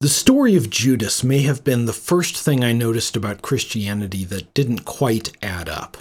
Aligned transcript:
The 0.00 0.08
story 0.08 0.56
of 0.56 0.70
Judas 0.70 1.22
may 1.22 1.42
have 1.42 1.62
been 1.62 1.84
the 1.84 1.92
first 1.92 2.34
thing 2.34 2.64
I 2.64 2.72
noticed 2.72 3.16
about 3.16 3.42
Christianity 3.42 4.24
that 4.24 4.54
didn't 4.54 4.86
quite 4.86 5.36
add 5.42 5.68
up. 5.68 5.98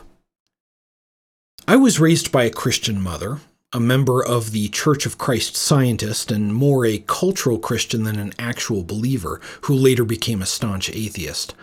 I 1.68 1.76
was 1.76 2.00
raised 2.00 2.32
by 2.32 2.44
a 2.44 2.50
Christian 2.50 3.02
mother, 3.02 3.40
a 3.74 3.80
member 3.82 4.26
of 4.26 4.52
the 4.52 4.70
Church 4.70 5.06
of 5.06 5.18
Christ 5.18 5.58
Scientist, 5.58 6.32
and 6.32 6.56
more 6.56 6.86
a 6.86 7.00
cultural 7.08 7.60
Christian 7.60 8.04
than 8.04 8.18
an 8.18 8.32
actual 8.40 8.86
believer, 8.86 9.42
who 9.64 9.74
later 9.74 10.06
became 10.06 10.42
a 10.42 10.46
staunch 10.46 10.90
atheist, 10.90 11.54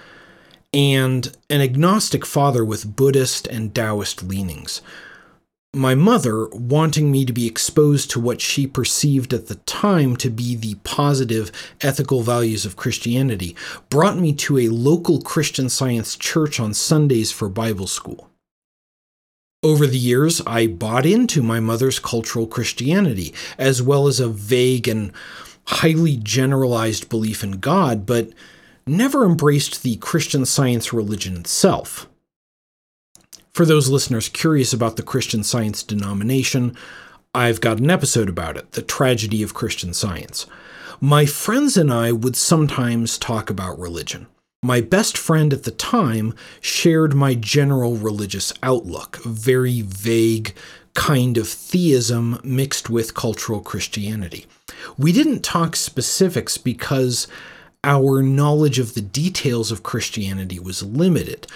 and 0.75 1.35
an 1.49 1.63
agnostic 1.63 2.27
father 2.27 2.67
with 2.67 2.97
Buddhist 2.97 3.47
and 3.47 3.75
Taoist 3.75 4.23
leanings 4.23 4.83
my 5.77 5.95
mother, 5.95 6.49
wanting 6.49 7.11
me 7.11 7.25
to 7.25 7.33
be 7.33 7.47
exposed 7.47 8.11
to 8.11 8.21
what 8.21 8.41
she 8.41 8.67
perceived 8.67 9.33
at 9.33 9.47
the 9.47 9.57
time 9.57 10.17
to 10.17 10.31
be 10.31 10.57
the 10.57 10.77
positive 10.85 11.53
ethical 11.81 12.23
values 12.23 12.65
of 12.65 12.77
Christianity, 12.77 13.55
brought 13.91 14.17
me 14.17 14.33
to 14.35 14.59
a 14.59 14.69
local 14.69 15.21
Christian 15.21 15.69
science 15.69 16.17
church 16.17 16.59
on 16.59 16.75
Sundays 16.75 17.31
for 17.31 17.49
Bible 17.49 17.87
school. 17.87 18.31
Over 19.63 19.87
the 19.87 19.99
years, 19.99 20.41
I 20.47 20.67
bought 20.67 21.07
into 21.07 21.43
my 21.43 21.61
mother's 21.61 21.99
cultural 21.99 22.47
Christianity, 22.47 23.35
as 23.59 23.83
well 23.83 24.07
as 24.07 24.21
a 24.21 24.29
vague 24.29 24.89
and 24.89 25.13
highly 25.67 26.17
generalized 26.17 27.09
belief 27.09 27.43
in 27.43 27.53
God, 27.53 28.07
but 28.07 28.31
never 28.87 29.25
embraced 29.25 29.83
the 29.83 29.97
Christian 29.97 30.47
science 30.47 30.93
religion 30.93 31.37
itself. 31.37 32.09
For 33.57 33.65
those 33.65 33.89
listeners 33.89 34.29
curious 34.29 34.75
about 34.75 34.97
the 34.97 35.03
Christian 35.03 35.43
Science 35.43 35.83
denomination, 35.83 36.77
I've 37.35 37.63
got 37.63 37.79
an 37.79 37.89
episode 37.89 38.29
about 38.29 38.59
it 38.59 38.73
The 38.73 38.83
Tragedy 38.83 39.43
of 39.43 39.55
Christian 39.55 39.95
Science. 39.95 40.45
My 41.01 41.25
friends 41.25 41.79
and 41.79 41.91
I 41.91 42.13
would 42.13 42.37
sometimes 42.37 43.17
talk 43.17 43.49
about 43.49 43.79
religion. 43.79 44.27
My 44.63 44.83
best 44.83 45.17
friend 45.17 45.55
at 45.55 45.63
the 45.63 45.71
time 45.71 46.35
shared 46.61 47.15
my 47.15 47.33
general 47.33 47.97
religious 47.97 48.53
outlook, 48.63 49.25
a 49.25 49.31
very 49.31 49.81
vague 49.81 50.55
kind 50.93 51.39
of 51.39 51.49
theism 51.49 52.39
mixed 52.45 52.91
with 52.91 53.15
cultural 53.15 53.61
Christianity. 53.61 54.45
We 54.99 55.13
didn't 55.13 55.43
talk 55.43 55.77
specifics 55.77 56.59
because 56.59 57.27
our 57.83 58.23
knowledge 58.23 58.79
of 58.79 58.93
the 58.93 59.01
details 59.01 59.73
of 59.73 59.83
Christianity 59.83 60.59
was 60.59 60.83
limited 60.83 61.47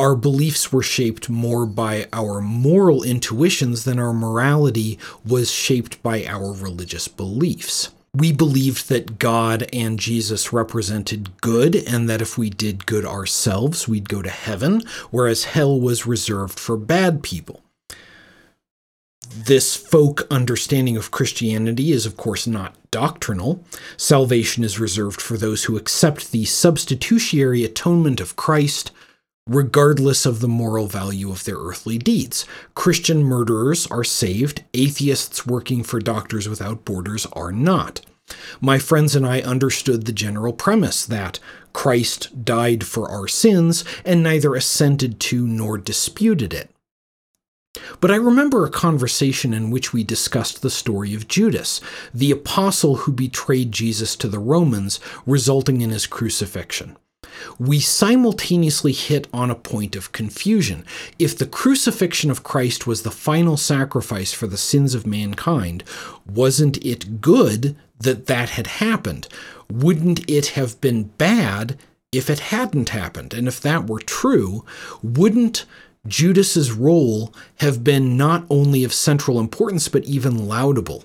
our 0.00 0.16
beliefs 0.16 0.72
were 0.72 0.82
shaped 0.82 1.28
more 1.28 1.66
by 1.66 2.08
our 2.10 2.40
moral 2.40 3.02
intuitions 3.02 3.84
than 3.84 3.98
our 3.98 4.14
morality 4.14 4.98
was 5.26 5.50
shaped 5.50 6.02
by 6.02 6.24
our 6.24 6.54
religious 6.54 7.06
beliefs. 7.06 7.90
We 8.14 8.32
believed 8.32 8.88
that 8.88 9.18
God 9.18 9.68
and 9.74 9.98
Jesus 9.98 10.54
represented 10.54 11.38
good, 11.42 11.76
and 11.76 12.08
that 12.08 12.22
if 12.22 12.38
we 12.38 12.48
did 12.48 12.86
good 12.86 13.04
ourselves, 13.04 13.86
we'd 13.86 14.08
go 14.08 14.22
to 14.22 14.30
heaven, 14.30 14.80
whereas 15.10 15.44
hell 15.44 15.78
was 15.78 16.06
reserved 16.06 16.58
for 16.58 16.78
bad 16.78 17.22
people. 17.22 17.60
This 19.28 19.76
folk 19.76 20.26
understanding 20.30 20.96
of 20.96 21.10
Christianity 21.10 21.92
is, 21.92 22.06
of 22.06 22.16
course, 22.16 22.46
not 22.46 22.74
doctrinal. 22.90 23.62
Salvation 23.98 24.64
is 24.64 24.80
reserved 24.80 25.20
for 25.20 25.36
those 25.36 25.64
who 25.64 25.76
accept 25.76 26.32
the 26.32 26.46
substitutionary 26.46 27.64
atonement 27.64 28.18
of 28.18 28.34
Christ 28.34 28.92
regardless 29.46 30.26
of 30.26 30.40
the 30.40 30.48
moral 30.48 30.86
value 30.86 31.30
of 31.30 31.44
their 31.44 31.56
earthly 31.56 31.98
deeds. 31.98 32.46
Christian 32.74 33.22
murderers 33.24 33.86
are 33.88 34.04
saved, 34.04 34.64
atheists 34.74 35.46
working 35.46 35.82
for 35.82 35.98
Doctors 35.98 36.48
Without 36.48 36.84
Borders 36.84 37.26
are 37.32 37.52
not. 37.52 38.00
My 38.60 38.78
friends 38.78 39.16
and 39.16 39.26
I 39.26 39.40
understood 39.40 40.04
the 40.04 40.12
general 40.12 40.52
premise 40.52 41.04
that 41.04 41.40
Christ 41.72 42.44
died 42.44 42.84
for 42.84 43.10
our 43.10 43.26
sins 43.26 43.84
and 44.04 44.22
neither 44.22 44.54
assented 44.54 45.18
to 45.20 45.46
nor 45.46 45.78
disputed 45.78 46.54
it. 46.54 46.70
But 48.00 48.10
I 48.10 48.16
remember 48.16 48.64
a 48.64 48.70
conversation 48.70 49.52
in 49.52 49.70
which 49.70 49.92
we 49.92 50.04
discussed 50.04 50.62
the 50.62 50.70
story 50.70 51.14
of 51.14 51.28
Judas, 51.28 51.80
the 52.12 52.30
apostle 52.30 52.96
who 52.96 53.12
betrayed 53.12 53.72
Jesus 53.72 54.16
to 54.16 54.28
the 54.28 54.40
Romans, 54.40 55.00
resulting 55.26 55.80
in 55.80 55.90
his 55.90 56.06
crucifixion 56.06 56.96
we 57.58 57.80
simultaneously 57.80 58.92
hit 58.92 59.28
on 59.32 59.50
a 59.50 59.54
point 59.54 59.96
of 59.96 60.12
confusion. 60.12 60.84
If 61.18 61.36
the 61.36 61.46
crucifixion 61.46 62.30
of 62.30 62.42
Christ 62.42 62.86
was 62.86 63.02
the 63.02 63.10
final 63.10 63.56
sacrifice 63.56 64.32
for 64.32 64.46
the 64.46 64.56
sins 64.56 64.94
of 64.94 65.06
mankind, 65.06 65.84
wasn't 66.26 66.84
it 66.84 67.20
good 67.20 67.76
that 67.98 68.26
that 68.26 68.50
had 68.50 68.66
happened? 68.66 69.28
Wouldn't 69.70 70.28
it 70.28 70.48
have 70.48 70.80
been 70.80 71.04
bad 71.04 71.78
if 72.12 72.28
it 72.28 72.38
hadn't 72.38 72.90
happened? 72.90 73.34
And 73.34 73.46
if 73.46 73.60
that 73.60 73.86
were 73.86 74.00
true, 74.00 74.64
wouldn't 75.02 75.64
Judas's 76.06 76.72
role 76.72 77.34
have 77.56 77.84
been 77.84 78.16
not 78.16 78.44
only 78.48 78.84
of 78.84 78.92
central 78.92 79.38
importance 79.38 79.88
but 79.88 80.04
even 80.04 80.48
laudable? 80.48 81.04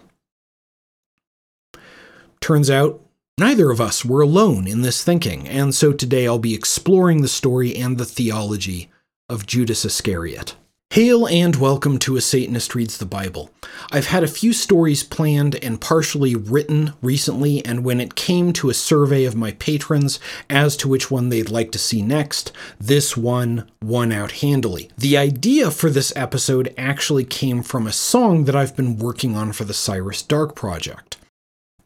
Turns 2.39 2.69
out 2.69 3.01
Neither 3.37 3.69
of 3.69 3.81
us 3.81 4.05
were 4.05 4.21
alone 4.21 4.65
in 4.65 4.81
this 4.81 5.03
thinking, 5.03 5.45
and 5.45 5.75
so 5.75 5.91
today 5.91 6.25
I'll 6.25 6.39
be 6.39 6.53
exploring 6.53 7.21
the 7.21 7.27
story 7.27 7.75
and 7.75 7.97
the 7.97 8.05
theology 8.05 8.89
of 9.27 9.45
Judas 9.45 9.83
Iscariot. 9.83 10.55
Hail 10.91 11.27
and 11.27 11.57
welcome 11.57 11.99
to 11.99 12.15
A 12.15 12.21
Satanist 12.21 12.73
Reads 12.75 12.97
the 12.97 13.05
Bible. 13.05 13.51
I've 13.91 14.07
had 14.07 14.23
a 14.23 14.29
few 14.29 14.53
stories 14.53 15.03
planned 15.03 15.55
and 15.55 15.81
partially 15.81 16.33
written 16.33 16.93
recently, 17.01 17.65
and 17.65 17.83
when 17.83 17.99
it 17.99 18.15
came 18.15 18.53
to 18.53 18.69
a 18.69 18.73
survey 18.73 19.25
of 19.25 19.35
my 19.35 19.51
patrons 19.51 20.17
as 20.49 20.77
to 20.77 20.87
which 20.87 21.11
one 21.11 21.27
they'd 21.27 21.49
like 21.49 21.73
to 21.73 21.77
see 21.77 22.01
next, 22.01 22.53
this 22.79 23.17
one 23.17 23.69
won 23.83 24.13
out 24.13 24.31
handily. 24.31 24.89
The 24.97 25.17
idea 25.17 25.71
for 25.71 25.89
this 25.89 26.13
episode 26.15 26.73
actually 26.77 27.25
came 27.25 27.63
from 27.63 27.85
a 27.85 27.91
song 27.91 28.45
that 28.45 28.55
I've 28.55 28.77
been 28.77 28.97
working 28.97 29.35
on 29.35 29.51
for 29.51 29.65
the 29.65 29.73
Cyrus 29.73 30.21
Dark 30.21 30.55
project. 30.55 31.17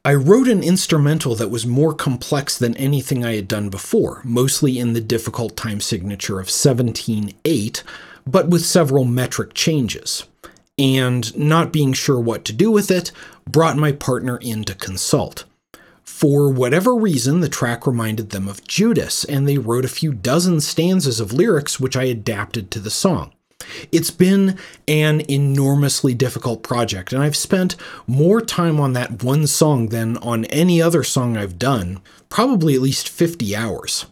I 0.05 0.13
wrote 0.13 0.47
an 0.47 0.63
instrumental 0.63 1.35
that 1.35 1.51
was 1.51 1.67
more 1.67 1.93
complex 1.93 2.57
than 2.57 2.75
anything 2.77 3.25
I 3.25 3.35
had 3.35 3.49
done 3.49 3.69
before, 3.69 4.21
mostly 4.23 4.79
in 4.79 4.93
the 4.93 5.01
difficult 5.01 5.57
time 5.57 5.81
signature 5.81 6.39
of 6.39 6.47
17.8, 6.47 7.83
but 8.25 8.47
with 8.47 8.63
several 8.63 9.03
metric 9.03 9.53
changes. 9.53 10.25
And 10.77 11.37
not 11.37 11.73
being 11.73 11.91
sure 11.91 12.19
what 12.19 12.45
to 12.45 12.53
do 12.53 12.71
with 12.71 12.89
it, 12.89 13.11
brought 13.45 13.75
my 13.75 13.91
partner 13.91 14.37
in 14.37 14.63
to 14.65 14.73
consult. 14.73 15.43
For 16.03 16.49
whatever 16.49 16.95
reason, 16.95 17.41
the 17.41 17.49
track 17.49 17.85
reminded 17.85 18.29
them 18.29 18.47
of 18.47 18.65
Judas, 18.65 19.25
and 19.25 19.47
they 19.47 19.57
wrote 19.57 19.83
a 19.83 19.89
few 19.89 20.13
dozen 20.13 20.61
stanzas 20.61 21.19
of 21.19 21.33
lyrics 21.33 21.77
which 21.77 21.97
I 21.97 22.03
adapted 22.03 22.71
to 22.71 22.79
the 22.79 22.89
song. 22.89 23.33
It's 23.91 24.11
been 24.11 24.57
an 24.87 25.21
enormously 25.29 26.13
difficult 26.13 26.63
project, 26.63 27.13
and 27.13 27.21
I've 27.21 27.35
spent 27.35 27.75
more 28.07 28.41
time 28.41 28.79
on 28.79 28.93
that 28.93 29.23
one 29.23 29.47
song 29.47 29.89
than 29.89 30.17
on 30.17 30.45
any 30.45 30.81
other 30.81 31.03
song 31.03 31.37
I've 31.37 31.59
done, 31.59 32.01
probably 32.29 32.75
at 32.75 32.81
least 32.81 33.09
50 33.09 33.55
hours. 33.55 34.05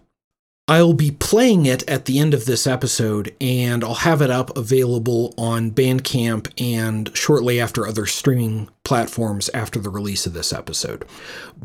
I'll 0.70 0.94
be 0.94 1.12
playing 1.12 1.66
it 1.66 1.88
at 1.90 2.06
the 2.06 2.20
end 2.20 2.34
of 2.34 2.44
this 2.44 2.68
episode, 2.68 3.34
and 3.40 3.86
I'll 3.86 3.94
have 3.96 4.22
it 4.22 4.30
up 4.30 4.56
available 4.58 5.34
on 5.38 5.72
Bandcamp 5.72 6.52
and 6.62 7.10
shortly 7.16 7.60
after 7.60 7.88
other 7.88 8.06
streaming 8.06 8.68
platforms 8.84 9.50
after 9.54 9.80
the 9.80 9.90
release 9.90 10.26
of 10.26 10.34
this 10.34 10.52
episode. 10.52 11.06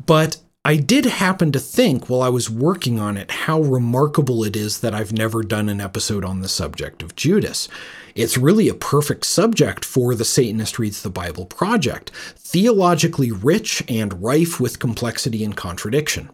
But 0.07 0.37
I 0.65 0.77
did 0.77 1.07
happen 1.07 1.51
to 1.53 1.59
think 1.59 2.09
while 2.09 2.23
I 2.23 2.29
was 2.29 2.49
working 2.49 3.01
on 3.01 3.17
it 3.17 3.33
how 3.33 3.61
remarkable 3.61 4.45
it 4.45 4.55
is 4.55 4.79
that 4.79 4.95
I've 4.95 5.13
never 5.13 5.43
done 5.43 5.69
an 5.69 5.81
episode 5.81 6.25
on 6.25 6.41
the 6.41 6.49
subject 6.49 7.03
of 7.03 7.17
Judas. 7.17 7.69
It's 8.15 8.39
really 8.39 8.69
a 8.69 8.75
perfect 8.75 9.27
subject 9.27 9.85
for 9.85 10.15
the 10.15 10.25
Satanist 10.25 10.79
Reads 10.79 11.03
the 11.03 11.11
Bible 11.11 11.47
project, 11.47 12.13
theologically 12.37 13.33
rich 13.33 13.83
and 13.89 14.23
rife 14.23 14.61
with 14.61 14.79
complexity 14.79 15.43
and 15.43 15.57
contradiction. 15.57 16.31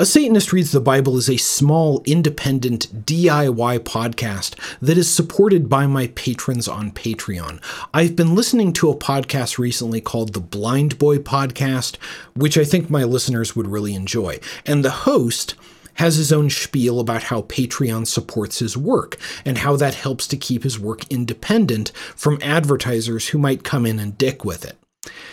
A 0.00 0.06
Satanist 0.06 0.50
Reads 0.54 0.72
the 0.72 0.80
Bible 0.80 1.18
is 1.18 1.28
a 1.28 1.36
small, 1.36 2.02
independent 2.06 3.04
DIY 3.04 3.80
podcast 3.80 4.54
that 4.80 4.96
is 4.96 5.12
supported 5.12 5.68
by 5.68 5.86
my 5.86 6.06
patrons 6.14 6.66
on 6.66 6.90
Patreon. 6.90 7.62
I've 7.92 8.16
been 8.16 8.34
listening 8.34 8.72
to 8.72 8.88
a 8.88 8.96
podcast 8.96 9.58
recently 9.58 10.00
called 10.00 10.32
the 10.32 10.40
Blind 10.40 10.98
Boy 10.98 11.18
Podcast, 11.18 11.98
which 12.34 12.56
I 12.56 12.64
think 12.64 12.88
my 12.88 13.04
listeners 13.04 13.54
would 13.54 13.66
really 13.66 13.94
enjoy. 13.94 14.40
And 14.64 14.82
the 14.82 14.90
host 14.90 15.54
has 15.96 16.16
his 16.16 16.32
own 16.32 16.48
spiel 16.48 16.98
about 16.98 17.24
how 17.24 17.42
Patreon 17.42 18.06
supports 18.06 18.60
his 18.60 18.78
work 18.78 19.18
and 19.44 19.58
how 19.58 19.76
that 19.76 19.96
helps 19.96 20.26
to 20.28 20.38
keep 20.38 20.62
his 20.62 20.80
work 20.80 21.06
independent 21.10 21.92
from 22.16 22.38
advertisers 22.40 23.28
who 23.28 23.38
might 23.38 23.64
come 23.64 23.84
in 23.84 23.98
and 23.98 24.16
dick 24.16 24.46
with 24.46 24.64
it. 24.64 24.78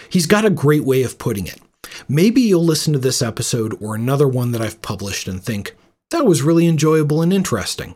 He's 0.09 0.25
got 0.25 0.43
a 0.43 0.49
great 0.49 0.83
way 0.83 1.03
of 1.03 1.17
putting 1.17 1.47
it. 1.47 1.61
Maybe 2.07 2.41
you'll 2.41 2.63
listen 2.63 2.93
to 2.93 2.99
this 2.99 3.21
episode 3.21 3.77
or 3.81 3.95
another 3.95 4.27
one 4.27 4.51
that 4.51 4.61
I've 4.61 4.81
published 4.81 5.27
and 5.27 5.41
think, 5.41 5.75
that 6.11 6.25
was 6.25 6.41
really 6.41 6.67
enjoyable 6.67 7.21
and 7.21 7.33
interesting. 7.33 7.95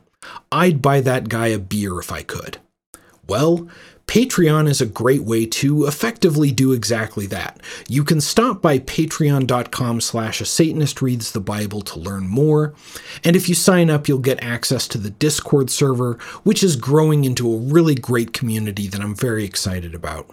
I'd 0.52 0.82
buy 0.82 1.02
that 1.02 1.30
guy 1.30 1.48
a 1.48 1.60
beer 1.60 2.00
if 2.00 2.12
I 2.12 2.24
could. 2.24 2.58
Well, 3.28 3.70
Patreon 4.08 4.68
is 4.68 4.82
a 4.82 4.86
great 4.86 5.24
way 5.24 5.46
to 5.46 5.86
effectively 5.86 6.52
do 6.52 6.74
exactly 6.74 7.28
that. 7.28 7.62
You 7.88 8.04
can 8.04 8.20
stop 8.20 8.62
by 8.62 8.80
patreon.com 8.80 10.02
slash 10.02 10.42
a 10.42 10.46
Satanist 10.46 11.02
reads 11.02 11.32
the 11.32 11.40
Bible 11.40 11.82
to 11.84 12.00
learn 12.00 12.28
more, 12.28 12.74
and 13.24 13.38
if 13.38 13.48
you 13.48 13.56
sign 13.56 13.90
up, 13.90 14.10
you'll 14.10 14.20
get 14.20 14.44
access 14.44 14.86
to 14.90 14.98
the 14.98 15.12
Discord 15.12 15.70
server, 15.70 16.16
which 16.44 16.62
is 16.62 16.76
growing 16.76 17.24
into 17.24 17.54
a 17.54 17.58
really 17.58 17.96
great 17.96 18.34
community 18.34 18.88
that 18.88 19.00
I'm 19.00 19.16
very 19.16 19.46
excited 19.46 19.96
about. 19.96 20.30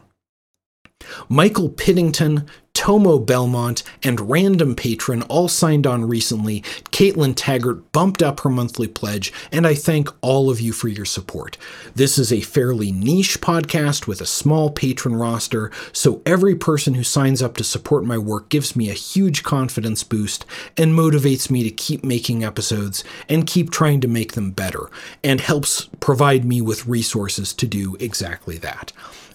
Michael 1.29 1.71
Piddington, 1.71 2.49
Tomo 2.79 3.19
Belmont, 3.19 3.83
and 4.05 4.31
Random 4.31 4.77
Patron 4.77 5.23
all 5.23 5.49
signed 5.49 5.85
on 5.85 6.07
recently. 6.07 6.61
Caitlin 6.93 7.33
Taggart 7.35 7.91
bumped 7.91 8.23
up 8.23 8.39
her 8.41 8.51
monthly 8.51 8.87
pledge, 8.87 9.33
and 9.51 9.67
I 9.67 9.75
thank 9.75 10.09
all 10.21 10.49
of 10.49 10.61
you 10.61 10.73
for 10.73 10.87
your 10.87 11.05
support. 11.05 11.59
This 11.97 12.19
is 12.19 12.33
a 12.33 12.41
fairly 12.41 12.93
niche 12.93 13.41
podcast 13.41 14.07
with 14.07 14.21
a 14.21 14.27
small 14.27 14.71
patron 14.71 15.17
roster, 15.17 15.73
so 15.93 16.23
every 16.25 16.55
person 16.55 16.95
who 16.95 17.03
signs 17.03 17.43
up 17.43 17.57
to 17.57 17.65
support 17.65 18.05
my 18.05 18.17
work 18.17 18.49
gives 18.49 18.77
me 18.77 18.89
a 18.89 18.95
huge 18.95 19.43
confidence 19.43 20.05
boost 20.05 20.47
and 20.77 20.95
motivates 20.95 21.51
me 21.51 21.65
to 21.65 21.73
keep 21.73 22.05
making 22.05 22.45
episodes 22.45 23.03
and 23.29 23.49
keep 23.49 23.71
trying 23.73 24.01
to 24.03 24.07
make 24.07 24.35
them 24.35 24.53
better, 24.53 24.89
and 25.25 25.41
helps 25.41 25.89
provide 25.99 26.45
me 26.45 26.61
with 26.61 26.87
resources 26.87 27.53
to 27.55 27.67
do 27.67 27.97
exactly 27.99 28.57
that. 28.57 28.93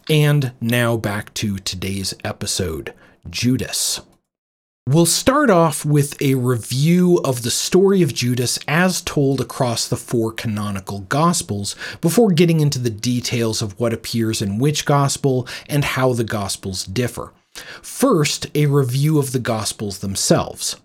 And 0.10 0.54
now 0.62 0.95
back 0.95 1.34
to 1.34 1.57
today's 1.57 2.13
episode. 2.24 2.94
Judas. 3.29 4.01
We'll 4.85 5.05
start 5.05 5.49
off 5.49 5.85
with 5.85 6.21
a 6.21 6.35
review 6.35 7.21
of 7.23 7.43
the 7.43 7.51
story 7.51 8.01
of 8.01 8.13
Judas 8.13 8.59
as 8.67 9.01
told 9.01 9.39
across 9.39 9.87
the 9.87 9.95
four 9.95 10.33
canonical 10.33 10.99
Gospels 11.01 11.77
before 12.01 12.33
getting 12.33 12.59
into 12.59 12.79
the 12.79 12.89
details 12.89 13.61
of 13.61 13.79
what 13.79 13.93
appears 13.93 14.41
in 14.41 14.59
which 14.59 14.83
Gospel 14.83 15.47
and 15.69 15.85
how 15.85 16.11
the 16.11 16.25
Gospels 16.25 16.83
differ. 16.83 17.31
First, 17.81 18.47
a 18.53 18.65
review 18.65 19.19
of 19.19 19.31
the 19.31 19.39
Gospels 19.39 19.99
themselves. 19.99 20.75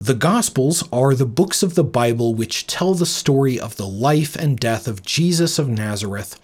The 0.00 0.14
Gospels 0.14 0.86
are 0.92 1.14
the 1.14 1.24
books 1.24 1.62
of 1.62 1.76
the 1.76 1.84
Bible 1.84 2.34
which 2.34 2.66
tell 2.66 2.92
the 2.92 3.06
story 3.06 3.58
of 3.58 3.76
the 3.76 3.88
life 3.88 4.36
and 4.36 4.60
death 4.60 4.86
of 4.86 5.02
Jesus 5.02 5.58
of 5.58 5.66
Nazareth 5.66 6.38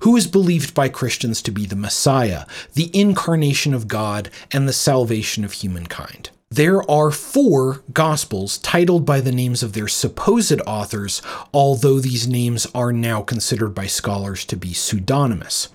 who 0.00 0.16
is 0.16 0.26
believed 0.26 0.74
by 0.74 0.88
Christians 0.88 1.42
to 1.42 1.50
be 1.50 1.66
the 1.66 1.76
Messiah, 1.76 2.46
the 2.74 2.90
incarnation 2.92 3.74
of 3.74 3.88
God, 3.88 4.30
and 4.50 4.68
the 4.68 4.72
salvation 4.72 5.44
of 5.44 5.52
humankind. 5.52 6.30
There 6.50 6.88
are 6.90 7.10
four 7.10 7.82
Gospels 7.94 8.58
titled 8.58 9.06
by 9.06 9.22
the 9.22 9.32
names 9.32 9.62
of 9.62 9.72
their 9.72 9.88
supposed 9.88 10.60
authors, 10.66 11.22
although 11.54 11.98
these 11.98 12.28
names 12.28 12.66
are 12.74 12.92
now 12.92 13.22
considered 13.22 13.74
by 13.74 13.86
scholars 13.86 14.44
to 14.44 14.56
be 14.56 14.74
pseudonymous 14.74 15.68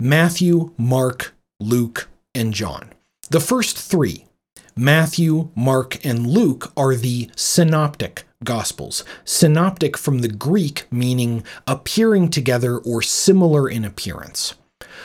Matthew, 0.00 0.72
Mark, 0.76 1.32
Luke, 1.60 2.08
and 2.34 2.52
John. 2.52 2.90
The 3.30 3.38
first 3.38 3.78
three, 3.78 4.26
Matthew, 4.74 5.50
Mark, 5.54 6.04
and 6.04 6.26
Luke, 6.26 6.72
are 6.76 6.96
the 6.96 7.30
synoptic 7.36 8.24
Gospels. 8.42 9.04
Synoptic 9.24 9.98
from 9.98 10.20
the 10.20 10.28
Greek 10.28 10.86
meaning 10.90 11.44
appearing 11.66 12.30
together 12.30 12.78
or 12.78 13.02
similar 13.02 13.68
in 13.68 13.84
appearance. 13.84 14.54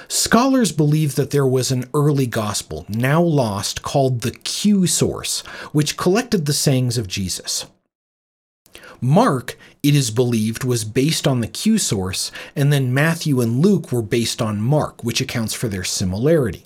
Scholars 0.07 0.71
believe 0.71 1.15
that 1.15 1.31
there 1.31 1.45
was 1.45 1.69
an 1.69 1.89
early 1.93 2.27
gospel, 2.27 2.85
now 2.87 3.21
lost, 3.21 3.81
called 3.81 4.21
the 4.21 4.31
Q 4.31 4.87
source, 4.87 5.41
which 5.73 5.97
collected 5.97 6.45
the 6.45 6.53
sayings 6.53 6.97
of 6.97 7.07
Jesus. 7.07 7.65
Mark, 9.01 9.57
it 9.83 9.95
is 9.95 10.11
believed, 10.11 10.63
was 10.63 10.85
based 10.85 11.27
on 11.27 11.41
the 11.41 11.47
Q 11.47 11.77
source, 11.77 12.31
and 12.55 12.71
then 12.71 12.93
Matthew 12.93 13.41
and 13.41 13.59
Luke 13.59 13.91
were 13.91 14.01
based 14.01 14.41
on 14.41 14.61
Mark, 14.61 15.03
which 15.03 15.19
accounts 15.19 15.53
for 15.53 15.67
their 15.67 15.83
similarity. 15.83 16.65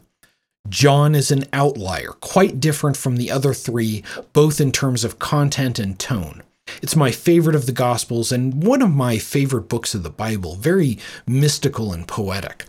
John 0.68 1.16
is 1.16 1.32
an 1.32 1.46
outlier, 1.52 2.10
quite 2.10 2.60
different 2.60 2.96
from 2.96 3.16
the 3.16 3.32
other 3.32 3.56
three, 3.56 4.04
both 4.34 4.62
in 4.62 4.72
terms 4.72 5.04
of 5.04 5.18
content 5.18 5.80
and 5.80 5.98
tone. 5.98 6.44
It's 6.82 6.96
my 6.96 7.12
favorite 7.12 7.56
of 7.56 7.66
the 7.66 7.72
Gospels 7.72 8.32
and 8.32 8.64
one 8.64 8.82
of 8.82 8.92
my 8.92 9.18
favorite 9.18 9.70
books 9.70 9.94
of 9.94 10.04
the 10.04 10.10
Bible, 10.10 10.56
very 10.56 10.98
mystical 11.28 11.94
and 11.94 12.08
poetic. 12.08 12.66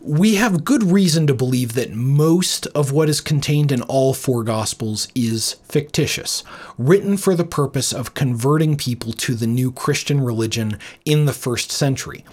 We 0.00 0.36
have 0.36 0.64
good 0.64 0.84
reason 0.84 1.26
to 1.26 1.34
believe 1.34 1.72
that 1.72 1.92
most 1.92 2.66
of 2.68 2.92
what 2.92 3.08
is 3.08 3.20
contained 3.20 3.72
in 3.72 3.82
all 3.82 4.14
four 4.14 4.44
Gospels 4.44 5.08
is 5.16 5.54
fictitious, 5.64 6.44
written 6.78 7.16
for 7.16 7.34
the 7.34 7.44
purpose 7.44 7.92
of 7.92 8.14
converting 8.14 8.76
people 8.76 9.12
to 9.14 9.34
the 9.34 9.48
new 9.48 9.72
Christian 9.72 10.20
religion 10.20 10.78
in 11.04 11.24
the 11.24 11.32
first 11.32 11.72
century. 11.72 12.24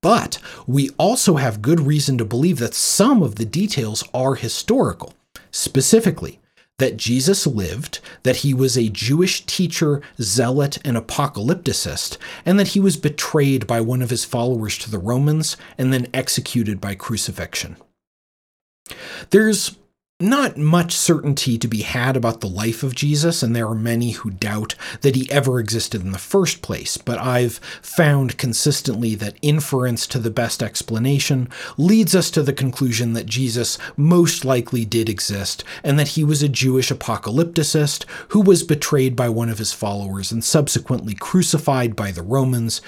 But 0.00 0.38
we 0.68 0.90
also 0.98 1.34
have 1.34 1.62
good 1.62 1.80
reason 1.80 2.16
to 2.18 2.24
believe 2.24 2.60
that 2.60 2.74
some 2.74 3.24
of 3.24 3.34
the 3.34 3.44
details 3.44 4.04
are 4.14 4.36
historical. 4.36 5.12
Specifically, 5.50 6.38
that 6.78 6.96
Jesus 6.96 7.46
lived, 7.46 8.00
that 8.22 8.36
he 8.36 8.52
was 8.52 8.76
a 8.76 8.88
Jewish 8.88 9.46
teacher, 9.46 10.02
zealot, 10.20 10.78
and 10.84 10.96
apocalypticist, 10.96 12.18
and 12.44 12.58
that 12.58 12.68
he 12.68 12.80
was 12.80 12.96
betrayed 12.96 13.66
by 13.66 13.80
one 13.80 14.02
of 14.02 14.10
his 14.10 14.24
followers 14.24 14.76
to 14.78 14.90
the 14.90 14.98
Romans 14.98 15.56
and 15.78 15.92
then 15.92 16.08
executed 16.12 16.80
by 16.80 16.94
crucifixion. 16.94 17.76
There's 19.30 19.76
not 20.18 20.56
much 20.56 20.96
certainty 20.96 21.58
to 21.58 21.68
be 21.68 21.82
had 21.82 22.16
about 22.16 22.40
the 22.40 22.48
life 22.48 22.82
of 22.82 22.94
Jesus, 22.94 23.42
and 23.42 23.54
there 23.54 23.68
are 23.68 23.74
many 23.74 24.12
who 24.12 24.30
doubt 24.30 24.74
that 25.02 25.14
he 25.14 25.30
ever 25.30 25.60
existed 25.60 26.00
in 26.00 26.12
the 26.12 26.18
first 26.18 26.62
place. 26.62 26.96
But 26.96 27.18
I've 27.18 27.58
found 27.82 28.38
consistently 28.38 29.14
that 29.16 29.36
inference 29.42 30.06
to 30.06 30.18
the 30.18 30.30
best 30.30 30.62
explanation 30.62 31.50
leads 31.76 32.14
us 32.14 32.30
to 32.30 32.42
the 32.42 32.54
conclusion 32.54 33.12
that 33.12 33.26
Jesus 33.26 33.76
most 33.94 34.42
likely 34.42 34.86
did 34.86 35.10
exist, 35.10 35.62
and 35.84 35.98
that 35.98 36.08
he 36.08 36.24
was 36.24 36.42
a 36.42 36.48
Jewish 36.48 36.90
apocalypticist 36.90 38.06
who 38.28 38.40
was 38.40 38.62
betrayed 38.62 39.16
by 39.16 39.28
one 39.28 39.50
of 39.50 39.58
his 39.58 39.74
followers 39.74 40.32
and 40.32 40.42
subsequently 40.42 41.14
crucified 41.14 41.94
by 41.94 42.10
the 42.10 42.22
Romans, 42.22 42.80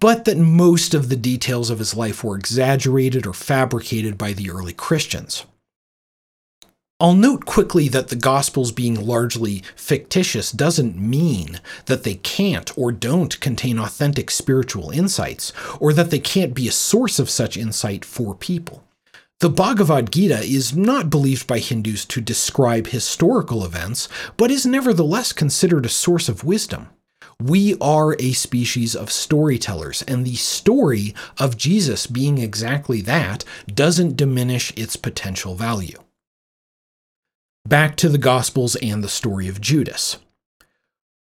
but 0.00 0.24
that 0.24 0.38
most 0.38 0.92
of 0.92 1.08
the 1.08 1.14
details 1.14 1.70
of 1.70 1.78
his 1.78 1.94
life 1.94 2.24
were 2.24 2.36
exaggerated 2.36 3.28
or 3.28 3.32
fabricated 3.32 4.18
by 4.18 4.32
the 4.32 4.50
early 4.50 4.72
Christians. 4.72 5.46
I'll 7.00 7.14
note 7.14 7.44
quickly 7.44 7.88
that 7.88 8.08
the 8.08 8.16
Gospels 8.16 8.70
being 8.70 8.94
largely 9.04 9.64
fictitious 9.74 10.52
doesn't 10.52 10.96
mean 10.96 11.60
that 11.86 12.04
they 12.04 12.14
can't 12.14 12.76
or 12.78 12.92
don't 12.92 13.38
contain 13.40 13.80
authentic 13.80 14.30
spiritual 14.30 14.90
insights, 14.90 15.52
or 15.80 15.92
that 15.92 16.12
they 16.12 16.20
can't 16.20 16.54
be 16.54 16.68
a 16.68 16.72
source 16.72 17.18
of 17.18 17.28
such 17.28 17.56
insight 17.56 18.04
for 18.04 18.32
people. 18.32 18.84
The 19.40 19.50
Bhagavad 19.50 20.12
Gita 20.12 20.38
is 20.38 20.76
not 20.76 21.10
believed 21.10 21.48
by 21.48 21.58
Hindus 21.58 22.04
to 22.06 22.20
describe 22.20 22.86
historical 22.86 23.64
events, 23.64 24.08
but 24.36 24.52
is 24.52 24.64
nevertheless 24.64 25.32
considered 25.32 25.84
a 25.84 25.88
source 25.88 26.28
of 26.28 26.44
wisdom. 26.44 26.90
We 27.40 27.76
are 27.80 28.14
a 28.20 28.32
species 28.34 28.94
of 28.94 29.10
storytellers, 29.10 30.02
and 30.02 30.24
the 30.24 30.36
story 30.36 31.12
of 31.40 31.56
Jesus 31.56 32.06
being 32.06 32.38
exactly 32.38 33.00
that 33.00 33.44
doesn't 33.66 34.16
diminish 34.16 34.72
its 34.76 34.94
potential 34.94 35.56
value. 35.56 36.03
Back 37.66 37.96
to 37.96 38.10
the 38.10 38.18
Gospels 38.18 38.76
and 38.76 39.02
the 39.02 39.08
story 39.08 39.48
of 39.48 39.58
Judas. 39.58 40.18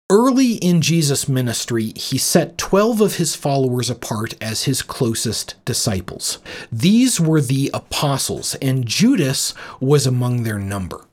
Early 0.09 0.53
in 0.55 0.81
Jesus' 0.81 1.29
ministry, 1.29 1.93
he 1.95 2.17
set 2.17 2.57
12 2.57 3.01
of 3.01 3.15
his 3.17 3.35
followers 3.35 3.87
apart 3.87 4.33
as 4.41 4.63
his 4.63 4.81
closest 4.81 5.63
disciples. 5.63 6.39
These 6.71 7.19
were 7.19 7.39
the 7.39 7.69
apostles, 7.71 8.55
and 8.55 8.87
Judas 8.87 9.53
was 9.79 10.07
among 10.07 10.41
their 10.41 10.57
number. 10.57 11.05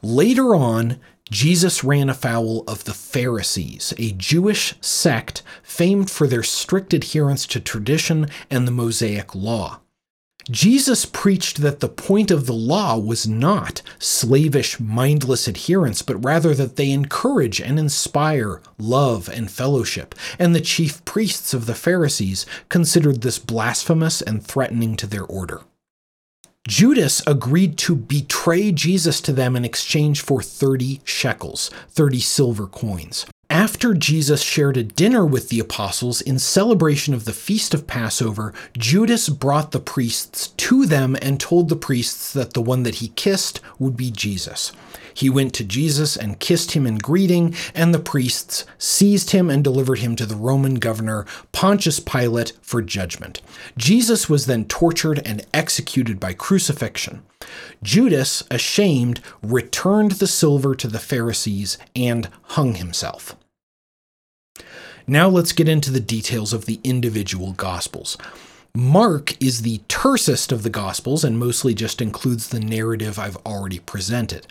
Later 0.00 0.54
on, 0.54 1.00
Jesus 1.28 1.82
ran 1.82 2.08
afoul 2.08 2.62
of 2.68 2.84
the 2.84 2.94
Pharisees, 2.94 3.92
a 3.98 4.12
Jewish 4.12 4.76
sect 4.80 5.42
famed 5.64 6.08
for 6.08 6.28
their 6.28 6.44
strict 6.44 6.94
adherence 6.94 7.48
to 7.48 7.58
tradition 7.58 8.28
and 8.48 8.68
the 8.68 8.72
Mosaic 8.72 9.34
law. 9.34 9.81
Jesus 10.50 11.04
preached 11.04 11.58
that 11.58 11.80
the 11.80 11.88
point 11.88 12.30
of 12.30 12.46
the 12.46 12.52
law 12.52 12.98
was 12.98 13.28
not 13.28 13.82
slavish, 13.98 14.80
mindless 14.80 15.46
adherence, 15.46 16.02
but 16.02 16.24
rather 16.24 16.54
that 16.54 16.76
they 16.76 16.90
encourage 16.90 17.60
and 17.60 17.78
inspire 17.78 18.60
love 18.78 19.28
and 19.28 19.50
fellowship, 19.50 20.14
and 20.38 20.54
the 20.54 20.60
chief 20.60 21.04
priests 21.04 21.54
of 21.54 21.66
the 21.66 21.74
Pharisees 21.74 22.44
considered 22.68 23.22
this 23.22 23.38
blasphemous 23.38 24.20
and 24.20 24.44
threatening 24.44 24.96
to 24.96 25.06
their 25.06 25.24
order. 25.24 25.62
Judas 26.68 27.22
agreed 27.26 27.76
to 27.78 27.96
betray 27.96 28.70
Jesus 28.70 29.20
to 29.22 29.32
them 29.32 29.56
in 29.56 29.64
exchange 29.64 30.20
for 30.20 30.40
30 30.40 31.00
shekels, 31.04 31.70
30 31.88 32.20
silver 32.20 32.66
coins. 32.66 33.26
After 33.52 33.92
Jesus 33.92 34.40
shared 34.40 34.78
a 34.78 34.82
dinner 34.82 35.26
with 35.26 35.50
the 35.50 35.60
apostles 35.60 36.22
in 36.22 36.38
celebration 36.38 37.12
of 37.12 37.26
the 37.26 37.34
feast 37.34 37.74
of 37.74 37.86
Passover, 37.86 38.54
Judas 38.78 39.28
brought 39.28 39.72
the 39.72 39.78
priests 39.78 40.48
to 40.48 40.86
them 40.86 41.18
and 41.20 41.38
told 41.38 41.68
the 41.68 41.76
priests 41.76 42.32
that 42.32 42.54
the 42.54 42.62
one 42.62 42.82
that 42.84 42.94
he 42.96 43.08
kissed 43.08 43.60
would 43.78 43.94
be 43.94 44.10
Jesus. 44.10 44.72
He 45.12 45.28
went 45.28 45.52
to 45.52 45.64
Jesus 45.64 46.16
and 46.16 46.40
kissed 46.40 46.72
him 46.72 46.86
in 46.86 46.96
greeting, 46.96 47.54
and 47.74 47.92
the 47.92 47.98
priests 47.98 48.64
seized 48.78 49.32
him 49.32 49.50
and 49.50 49.62
delivered 49.62 49.98
him 49.98 50.16
to 50.16 50.24
the 50.24 50.34
Roman 50.34 50.76
governor 50.76 51.26
Pontius 51.52 52.00
Pilate 52.00 52.54
for 52.62 52.80
judgment. 52.80 53.42
Jesus 53.76 54.30
was 54.30 54.46
then 54.46 54.64
tortured 54.64 55.20
and 55.26 55.46
executed 55.52 56.18
by 56.18 56.32
crucifixion. 56.32 57.22
Judas, 57.82 58.44
ashamed, 58.50 59.20
returned 59.42 60.12
the 60.12 60.26
silver 60.26 60.74
to 60.74 60.88
the 60.88 60.98
Pharisees 60.98 61.76
and 61.94 62.30
hung 62.44 62.76
himself. 62.76 63.36
Now 65.06 65.28
let's 65.28 65.52
get 65.52 65.68
into 65.68 65.90
the 65.90 66.00
details 66.00 66.52
of 66.52 66.66
the 66.66 66.80
individual 66.84 67.52
Gospels. 67.52 68.16
Mark 68.74 69.40
is 69.42 69.62
the 69.62 69.78
tersest 69.88 70.52
of 70.52 70.62
the 70.62 70.70
Gospels 70.70 71.24
and 71.24 71.38
mostly 71.38 71.74
just 71.74 72.00
includes 72.00 72.48
the 72.48 72.60
narrative 72.60 73.18
I've 73.18 73.36
already 73.38 73.80
presented. 73.80 74.46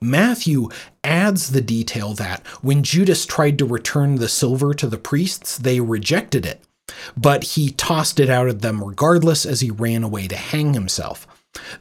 Matthew 0.00 0.68
adds 1.02 1.50
the 1.50 1.60
detail 1.60 2.14
that 2.14 2.46
when 2.62 2.84
Judas 2.84 3.26
tried 3.26 3.58
to 3.58 3.66
return 3.66 4.14
the 4.16 4.28
silver 4.28 4.72
to 4.74 4.86
the 4.86 4.96
priests, 4.96 5.58
they 5.58 5.80
rejected 5.80 6.46
it, 6.46 6.62
but 7.16 7.42
he 7.42 7.70
tossed 7.72 8.20
it 8.20 8.30
out 8.30 8.48
at 8.48 8.62
them 8.62 8.82
regardless 8.82 9.44
as 9.44 9.60
he 9.60 9.70
ran 9.70 10.04
away 10.04 10.28
to 10.28 10.36
hang 10.36 10.74
himself. 10.74 11.26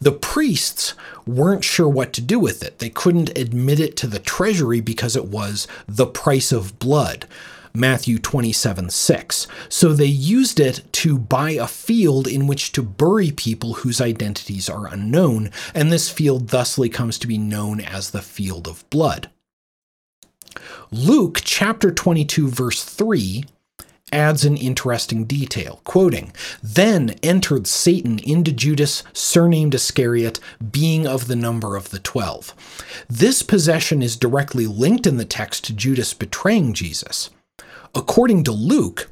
The 0.01 0.12
priests 0.12 0.95
weren't 1.25 1.63
sure 1.63 1.89
what 1.89 2.12
to 2.13 2.21
do 2.21 2.39
with 2.39 2.63
it. 2.63 2.79
They 2.79 2.89
couldn't 2.89 3.38
admit 3.38 3.79
it 3.79 3.95
to 3.97 4.07
the 4.07 4.19
treasury 4.19 4.81
because 4.81 5.15
it 5.15 5.25
was 5.25 5.67
the 5.88 6.07
price 6.07 6.51
of 6.51 6.79
blood. 6.79 7.27
Matthew 7.74 8.19
27 8.19 8.89
6. 8.89 9.47
So 9.69 9.93
they 9.93 10.05
used 10.05 10.59
it 10.59 10.81
to 10.93 11.17
buy 11.17 11.51
a 11.51 11.67
field 11.67 12.27
in 12.27 12.47
which 12.47 12.71
to 12.74 12.81
bury 12.81 13.31
people 13.31 13.75
whose 13.75 14.01
identities 14.01 14.69
are 14.69 14.88
unknown, 14.88 15.51
and 15.74 15.91
this 15.91 16.09
field 16.09 16.50
thusly 16.50 16.89
comes 16.89 17.17
to 17.19 17.27
be 17.27 17.38
known 17.38 17.79
as 17.79 18.12
the 18.12 18.21
field 18.21 18.67
of 18.67 18.89
blood. 18.89 19.29
Luke 20.91 21.41
chapter 21.43 21.91
22, 21.91 22.47
verse 22.47 22.83
3 22.83 23.43
adds 24.12 24.45
an 24.45 24.55
interesting 24.55 25.25
detail, 25.25 25.81
quoting, 25.83 26.31
Then 26.63 27.15
entered 27.21 27.67
Satan 27.67 28.19
into 28.19 28.51
Judas, 28.51 29.03
surnamed 29.12 29.75
Iscariot, 29.75 30.39
being 30.71 31.05
of 31.05 31.27
the 31.27 31.36
number 31.36 31.75
of 31.75 31.89
the 31.89 32.00
twelve. 32.00 32.53
This 33.09 33.43
possession 33.43 34.01
is 34.01 34.15
directly 34.15 34.65
linked 34.65 35.05
in 35.05 35.17
the 35.17 35.25
text 35.25 35.65
to 35.65 35.74
Judas 35.74 36.13
betraying 36.13 36.74
Jesus. 36.74 37.29
According 37.97 38.43
to 38.43 38.51
Luke, 38.51 39.09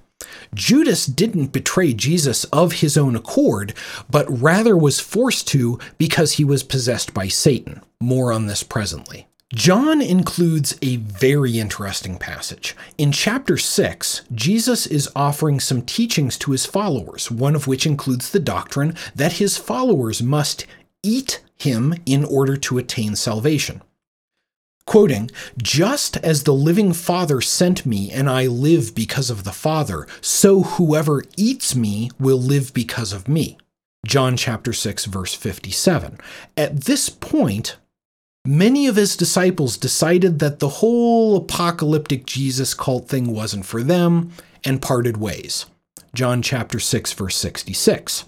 Judas 0.54 1.08
didn't 1.08 1.48
betray 1.48 1.92
Jesus 1.92 2.44
of 2.46 2.74
his 2.74 2.96
own 2.96 3.16
accord, 3.16 3.74
but 4.12 4.28
rather 4.30 4.78
was 4.78 5.00
forced 5.00 5.48
to 5.48 5.80
because 5.98 6.34
he 6.34 6.44
was 6.44 6.62
possessed 6.62 7.12
by 7.12 7.28
Satan. 7.28 7.82
More 8.00 8.32
on 8.32 8.46
this 8.46 8.62
presently. 8.62 9.26
John 9.56 10.04
includes 10.04 10.78
a 10.84 10.98
very 10.98 11.58
interesting 11.58 12.20
passage. 12.20 12.76
In 13.00 13.12
chapter 13.12 13.58
6, 13.58 14.22
Jesus 14.36 14.86
is 14.86 15.10
offering 15.16 15.60
some 15.60 15.82
teachings 15.82 16.38
to 16.38 16.52
his 16.52 16.68
followers, 16.68 17.32
one 17.32 17.56
of 17.56 17.66
which 17.66 17.88
includes 17.88 18.30
the 18.30 18.40
doctrine 18.40 18.94
that 19.16 19.34
his 19.34 19.58
followers 19.58 20.22
must 20.22 20.68
eat 21.02 21.42
him 21.58 21.96
in 22.06 22.24
order 22.24 22.56
to 22.58 22.78
attain 22.78 23.16
salvation. 23.16 23.82
Quoting, 24.86 25.32
Just 25.58 26.18
as 26.18 26.44
the 26.44 26.54
living 26.54 26.94
Father 26.94 27.42
sent 27.42 27.86
me, 27.86 28.12
and 28.12 28.30
I 28.30 28.46
live 28.46 28.94
because 28.94 29.30
of 29.32 29.44
the 29.44 29.52
Father, 29.52 30.08
so 30.22 30.62
whoever 30.62 31.24
eats 31.36 31.76
me 31.76 32.12
will 32.20 32.40
live 32.40 32.74
because 32.74 33.12
of 33.12 33.28
me. 33.28 33.58
John 34.06 34.38
chapter 34.38 34.74
6, 34.74 35.06
verse 35.06 35.34
57. 35.34 36.20
At 36.56 36.82
this 36.82 37.10
point, 37.10 37.78
many 38.46 38.86
of 38.86 38.96
his 38.96 39.18
disciples 39.18 39.76
decided 39.78 40.38
that 40.40 40.60
the 40.60 40.70
whole 40.70 41.36
apocalyptic 41.36 42.28
Jesus 42.28 42.76
cult 42.76 43.10
thing 43.10 43.34
wasn't 43.34 43.66
for 43.66 43.82
them 43.82 44.32
and 44.64 44.82
parted 44.82 45.18
ways. 45.18 45.66
John 46.14 46.44
chapter 46.44 46.80
6, 46.80 47.14
verse 47.14 47.36
66. 47.36 48.26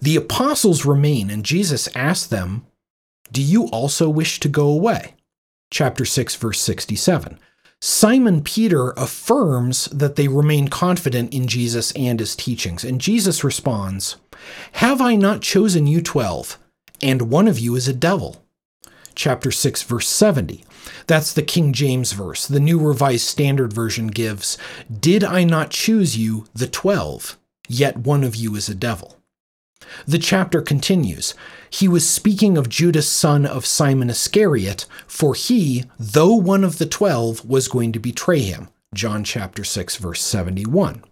The 0.00 0.16
apostles 0.16 0.86
remain, 0.86 1.28
and 1.28 1.44
Jesus 1.44 1.88
asked 1.94 2.30
them, 2.30 2.64
Do 3.30 3.42
you 3.42 3.66
also 3.66 4.08
wish 4.08 4.40
to 4.40 4.48
go 4.48 4.68
away? 4.68 5.14
Chapter 5.70 6.04
6 6.04 6.36
verse 6.36 6.60
67. 6.60 7.38
Simon 7.80 8.42
Peter 8.42 8.92
affirms 8.92 9.86
that 9.86 10.16
they 10.16 10.26
remain 10.26 10.68
confident 10.68 11.34
in 11.34 11.46
Jesus 11.46 11.92
and 11.92 12.18
his 12.18 12.34
teachings, 12.34 12.82
and 12.82 12.98
Jesus 12.98 13.44
responds, 13.44 14.16
Have 14.72 15.02
I 15.02 15.16
not 15.16 15.42
chosen 15.42 15.86
you 15.86 16.00
twelve, 16.00 16.58
and 17.02 17.30
one 17.30 17.46
of 17.46 17.58
you 17.58 17.76
is 17.76 17.86
a 17.86 17.92
devil? 17.92 18.42
Chapter 19.14 19.50
6, 19.50 19.82
verse 19.82 20.08
70. 20.08 20.64
That's 21.06 21.34
the 21.34 21.42
King 21.42 21.74
James 21.74 22.12
verse. 22.12 22.48
The 22.48 22.58
New 22.58 22.78
Revised 22.78 23.26
Standard 23.26 23.72
Version 23.72 24.06
gives, 24.06 24.56
Did 25.00 25.22
I 25.22 25.44
not 25.44 25.68
choose 25.70 26.16
you, 26.16 26.46
the 26.54 26.66
twelve, 26.66 27.38
yet 27.68 27.98
one 27.98 28.24
of 28.24 28.34
you 28.34 28.56
is 28.56 28.70
a 28.70 28.74
devil? 28.74 29.18
The 30.06 30.18
chapter 30.18 30.60
continues 30.62 31.34
He 31.70 31.88
was 31.88 32.08
speaking 32.08 32.56
of 32.56 32.68
Judas, 32.68 33.08
son 33.08 33.46
of 33.46 33.66
Simon 33.66 34.10
Iscariot, 34.10 34.86
for 35.06 35.34
he, 35.34 35.84
though 35.98 36.34
one 36.34 36.64
of 36.64 36.78
the 36.78 36.86
twelve, 36.86 37.44
was 37.44 37.68
going 37.68 37.92
to 37.92 37.98
betray 37.98 38.40
him. 38.40 38.68
John 38.94 39.24
chapter 39.24 39.64
6, 39.64 39.96
verse 39.96 40.22
71. 40.22 41.02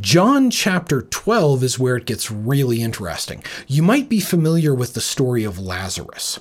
John 0.00 0.50
chapter 0.50 1.02
12 1.02 1.64
is 1.64 1.78
where 1.78 1.96
it 1.96 2.06
gets 2.06 2.30
really 2.30 2.82
interesting. 2.82 3.42
You 3.66 3.82
might 3.82 4.08
be 4.08 4.20
familiar 4.20 4.72
with 4.72 4.94
the 4.94 5.00
story 5.00 5.42
of 5.42 5.58
Lazarus. 5.58 6.38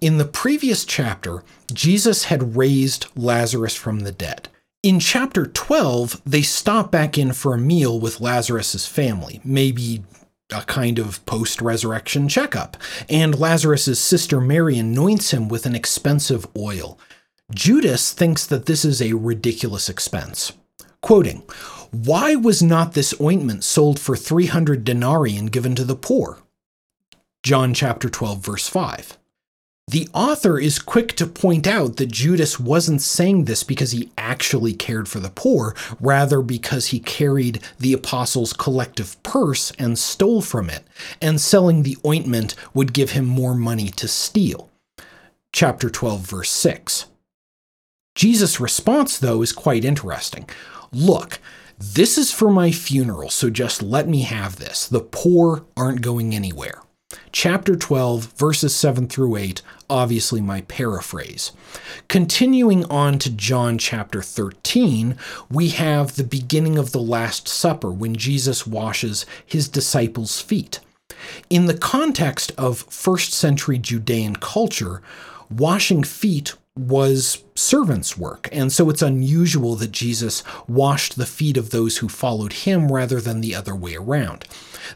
In 0.00 0.18
the 0.18 0.24
previous 0.24 0.84
chapter, 0.84 1.42
Jesus 1.72 2.24
had 2.24 2.56
raised 2.56 3.06
Lazarus 3.16 3.74
from 3.74 4.00
the 4.00 4.12
dead. 4.12 4.48
In 4.82 5.00
chapter 5.00 5.44
12, 5.44 6.22
they 6.24 6.42
stop 6.42 6.90
back 6.92 7.18
in 7.18 7.32
for 7.32 7.52
a 7.52 7.58
meal 7.58 7.98
with 7.98 8.20
Lazarus's 8.20 8.86
family, 8.86 9.40
maybe 9.44 10.04
a 10.52 10.62
kind 10.62 10.98
of 10.98 11.24
post 11.26 11.60
resurrection 11.60 12.28
checkup, 12.28 12.76
and 13.08 13.38
Lazarus' 13.38 13.98
sister 13.98 14.40
Mary 14.40 14.78
anoints 14.78 15.32
him 15.32 15.48
with 15.48 15.66
an 15.66 15.74
expensive 15.74 16.46
oil. 16.56 16.98
Judas 17.52 18.12
thinks 18.12 18.46
that 18.46 18.66
this 18.66 18.84
is 18.84 19.00
a 19.02 19.14
ridiculous 19.14 19.88
expense. 19.88 20.52
Quoting, 21.00 21.42
Why 21.90 22.34
was 22.34 22.62
not 22.62 22.94
this 22.94 23.14
ointment 23.20 23.64
sold 23.64 23.98
for 23.98 24.16
300 24.16 24.84
denarii 24.84 25.36
and 25.36 25.50
given 25.50 25.74
to 25.74 25.84
the 25.84 25.96
poor? 25.96 26.38
John 27.42 27.72
chapter 27.74 28.10
12, 28.10 28.38
verse 28.44 28.68
5. 28.68 29.18
The 29.90 30.08
author 30.14 30.56
is 30.56 30.78
quick 30.78 31.16
to 31.16 31.26
point 31.26 31.66
out 31.66 31.96
that 31.96 32.12
Judas 32.12 32.60
wasn't 32.60 33.02
saying 33.02 33.46
this 33.46 33.64
because 33.64 33.90
he 33.90 34.12
actually 34.16 34.72
cared 34.72 35.08
for 35.08 35.18
the 35.18 35.30
poor, 35.30 35.74
rather, 35.98 36.42
because 36.42 36.86
he 36.88 37.00
carried 37.00 37.58
the 37.80 37.92
apostles' 37.92 38.52
collective 38.52 39.20
purse 39.24 39.72
and 39.80 39.98
stole 39.98 40.42
from 40.42 40.70
it, 40.70 40.84
and 41.20 41.40
selling 41.40 41.82
the 41.82 41.96
ointment 42.06 42.54
would 42.72 42.92
give 42.92 43.10
him 43.10 43.24
more 43.24 43.56
money 43.56 43.88
to 43.88 44.06
steal. 44.06 44.70
Chapter 45.52 45.90
12, 45.90 46.20
verse 46.20 46.52
6. 46.52 47.06
Jesus' 48.14 48.60
response, 48.60 49.18
though, 49.18 49.42
is 49.42 49.50
quite 49.50 49.84
interesting. 49.84 50.48
Look, 50.92 51.40
this 51.76 52.16
is 52.16 52.30
for 52.30 52.48
my 52.48 52.70
funeral, 52.70 53.28
so 53.28 53.50
just 53.50 53.82
let 53.82 54.06
me 54.06 54.20
have 54.20 54.54
this. 54.54 54.86
The 54.86 55.00
poor 55.00 55.64
aren't 55.76 56.00
going 56.00 56.32
anywhere 56.32 56.80
chapter 57.32 57.76
12, 57.76 58.32
verses 58.34 58.74
7 58.74 59.08
through 59.08 59.36
8, 59.36 59.62
obviously 59.88 60.40
my 60.40 60.62
paraphrase. 60.62 61.52
Continuing 62.08 62.84
on 62.86 63.18
to 63.18 63.30
John 63.30 63.78
chapter 63.78 64.22
13, 64.22 65.16
we 65.50 65.68
have 65.70 66.16
the 66.16 66.24
beginning 66.24 66.78
of 66.78 66.92
the 66.92 67.00
Last 67.00 67.48
Supper 67.48 67.90
when 67.90 68.16
Jesus 68.16 68.66
washes 68.66 69.26
his 69.44 69.68
disciples' 69.68 70.40
feet. 70.40 70.80
In 71.48 71.66
the 71.66 71.76
context 71.76 72.52
of 72.56 72.78
first 72.78 73.32
century 73.32 73.78
Judean 73.78 74.36
culture, 74.36 75.02
washing 75.50 76.02
feet 76.02 76.54
was 76.76 77.44
servants' 77.54 78.16
work, 78.16 78.48
and 78.52 78.72
so 78.72 78.88
it's 78.90 79.02
unusual 79.02 79.74
that 79.76 79.92
Jesus 79.92 80.42
washed 80.68 81.16
the 81.16 81.26
feet 81.26 81.56
of 81.56 81.70
those 81.70 81.98
who 81.98 82.08
followed 82.08 82.52
him 82.52 82.90
rather 82.90 83.20
than 83.20 83.40
the 83.40 83.54
other 83.54 83.74
way 83.74 83.96
around. 83.96 84.46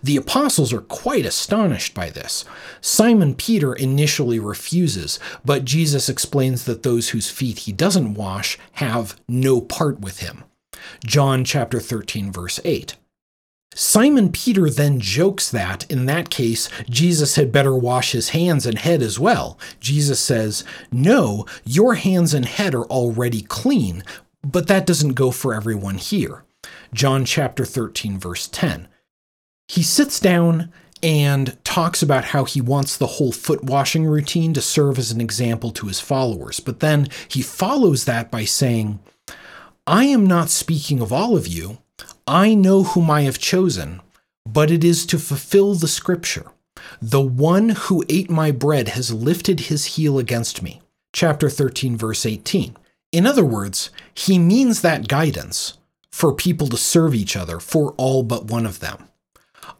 The 0.02 0.16
apostles 0.16 0.72
are 0.72 0.80
quite 0.80 1.26
astonished 1.26 1.94
by 1.94 2.10
this. 2.10 2.44
Simon 2.80 3.34
Peter 3.34 3.74
initially 3.74 4.38
refuses, 4.38 5.18
but 5.44 5.64
Jesus 5.64 6.08
explains 6.08 6.64
that 6.64 6.82
those 6.82 7.10
whose 7.10 7.30
feet 7.30 7.60
he 7.60 7.72
doesn't 7.72 8.14
wash 8.14 8.58
have 8.72 9.20
no 9.28 9.60
part 9.60 10.00
with 10.00 10.20
him. 10.20 10.44
John 11.04 11.44
chapter 11.44 11.80
13 11.80 12.32
verse 12.32 12.60
8. 12.64 12.96
Simon 13.74 14.30
Peter 14.30 14.70
then 14.70 15.00
jokes 15.00 15.50
that, 15.50 15.90
in 15.90 16.06
that 16.06 16.30
case, 16.30 16.68
Jesus 16.88 17.36
had 17.36 17.52
better 17.52 17.74
wash 17.76 18.12
his 18.12 18.30
hands 18.30 18.66
and 18.66 18.78
head 18.78 19.02
as 19.02 19.18
well. 19.18 19.58
Jesus 19.80 20.20
says, 20.20 20.64
No, 20.92 21.44
your 21.64 21.94
hands 21.94 22.32
and 22.32 22.46
head 22.46 22.74
are 22.74 22.84
already 22.84 23.42
clean, 23.42 24.04
but 24.42 24.68
that 24.68 24.86
doesn't 24.86 25.14
go 25.14 25.30
for 25.30 25.52
everyone 25.54 25.98
here. 25.98 26.44
John 26.92 27.24
chapter 27.24 27.64
13, 27.64 28.18
verse 28.18 28.46
10. 28.48 28.88
He 29.66 29.82
sits 29.82 30.20
down 30.20 30.72
and 31.02 31.62
talks 31.64 32.02
about 32.02 32.26
how 32.26 32.44
he 32.44 32.60
wants 32.60 32.96
the 32.96 33.06
whole 33.06 33.32
foot 33.32 33.62
washing 33.64 34.06
routine 34.06 34.54
to 34.54 34.62
serve 34.62 34.98
as 34.98 35.10
an 35.10 35.20
example 35.20 35.70
to 35.72 35.86
his 35.86 36.00
followers. 36.00 36.60
But 36.60 36.80
then 36.80 37.08
he 37.28 37.42
follows 37.42 38.04
that 38.04 38.30
by 38.30 38.44
saying, 38.44 39.00
I 39.86 40.04
am 40.04 40.26
not 40.26 40.48
speaking 40.48 41.02
of 41.02 41.12
all 41.12 41.36
of 41.36 41.46
you. 41.46 41.78
I 42.26 42.54
know 42.54 42.84
whom 42.84 43.10
I 43.10 43.22
have 43.22 43.38
chosen, 43.38 44.00
but 44.46 44.70
it 44.70 44.82
is 44.82 45.04
to 45.06 45.18
fulfill 45.18 45.74
the 45.74 45.88
scripture. 45.88 46.46
The 47.00 47.20
one 47.20 47.70
who 47.70 48.02
ate 48.08 48.30
my 48.30 48.50
bread 48.50 48.88
has 48.88 49.12
lifted 49.12 49.60
his 49.60 49.96
heel 49.96 50.18
against 50.18 50.62
me. 50.62 50.80
Chapter 51.12 51.50
13, 51.50 51.98
verse 51.98 52.24
18. 52.24 52.78
In 53.12 53.26
other 53.26 53.44
words, 53.44 53.90
he 54.14 54.38
means 54.38 54.80
that 54.80 55.06
guidance 55.06 55.76
for 56.10 56.32
people 56.32 56.66
to 56.68 56.78
serve 56.78 57.14
each 57.14 57.36
other 57.36 57.60
for 57.60 57.92
all 57.98 58.22
but 58.22 58.46
one 58.46 58.64
of 58.64 58.80
them. 58.80 59.08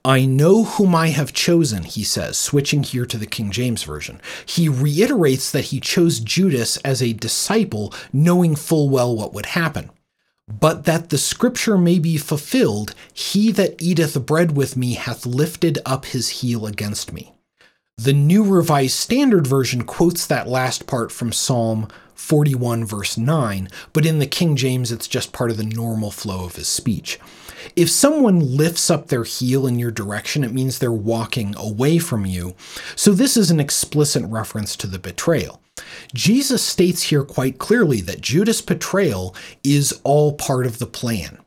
I 0.05 0.27
know 0.27 0.65
whom 0.65 0.95
I 0.95 1.09
have 1.09 1.33
chosen, 1.33 1.85
he 1.85 2.05
says, 2.05 2.37
switching 2.39 2.83
here 2.83 3.07
to 3.07 3.17
the 3.17 3.27
King 3.27 3.53
James 3.53 3.85
Version. 3.85 4.21
He 4.45 4.69
reiterates 4.69 5.51
that 5.51 5.67
he 5.67 5.81
chose 5.81 6.21
Judas 6.21 6.77
as 6.79 7.01
a 7.01 7.15
disciple, 7.15 7.95
knowing 8.13 8.55
full 8.55 8.91
well 8.91 9.17
what 9.17 9.33
would 9.33 9.47
happen. 9.47 9.91
But 10.47 10.85
that 10.85 11.09
the 11.09 11.19
scripture 11.19 11.79
may 11.79 11.99
be 11.99 12.19
fulfilled, 12.19 12.95
he 13.13 13.51
that 13.53 13.81
eateth 13.81 14.27
bread 14.27 14.57
with 14.57 14.77
me 14.77 14.95
hath 14.95 15.25
lifted 15.25 15.79
up 15.87 16.05
his 16.07 16.41
heel 16.41 16.67
against 16.67 17.13
me. 17.13 17.33
The 17.97 18.13
New 18.13 18.45
Revised 18.45 18.97
Standard 18.97 19.47
Version 19.47 19.85
quotes 19.85 20.27
that 20.27 20.49
last 20.49 20.87
part 20.87 21.13
from 21.13 21.33
Psalm 21.33 21.89
41, 22.15 22.85
verse 22.85 23.17
9, 23.17 23.69
but 23.93 24.05
in 24.05 24.19
the 24.19 24.27
King 24.27 24.57
James, 24.57 24.91
it's 24.93 25.09
just 25.09 25.33
part 25.33 25.51
of 25.51 25.57
the 25.57 25.65
normal 25.65 26.11
flow 26.11 26.45
of 26.45 26.57
his 26.57 26.69
speech. 26.69 27.19
If 27.77 27.91
someone 27.91 28.57
lifts 28.57 28.91
up 28.91 29.09
their 29.09 29.25
heel 29.25 29.67
in 29.67 29.79
your 29.79 29.91
direction, 29.91 30.45
it 30.45 30.53
means 30.53 30.79
they're 30.79 30.93
walking 30.93 31.55
away 31.57 31.99
from 31.99 32.27
you. 32.27 32.55
So 32.97 33.13
this 33.13 33.37
is 33.37 33.51
an 33.51 33.61
explicit 33.61 34.25
reference 34.27 34.77
to 34.77 34.87
the 34.87 34.99
betrayal. 34.99 35.61
Jesus 36.15 36.63
states 36.63 37.03
here 37.05 37.25
quite 37.25 37.59
clearly 37.59 38.01
that 38.03 38.21
Judas' 38.21 38.61
betrayal 38.61 39.35
is 39.63 40.01
all 40.05 40.35
part 40.35 40.67
of 40.67 40.79
the 40.79 40.87
plan. 40.87 41.39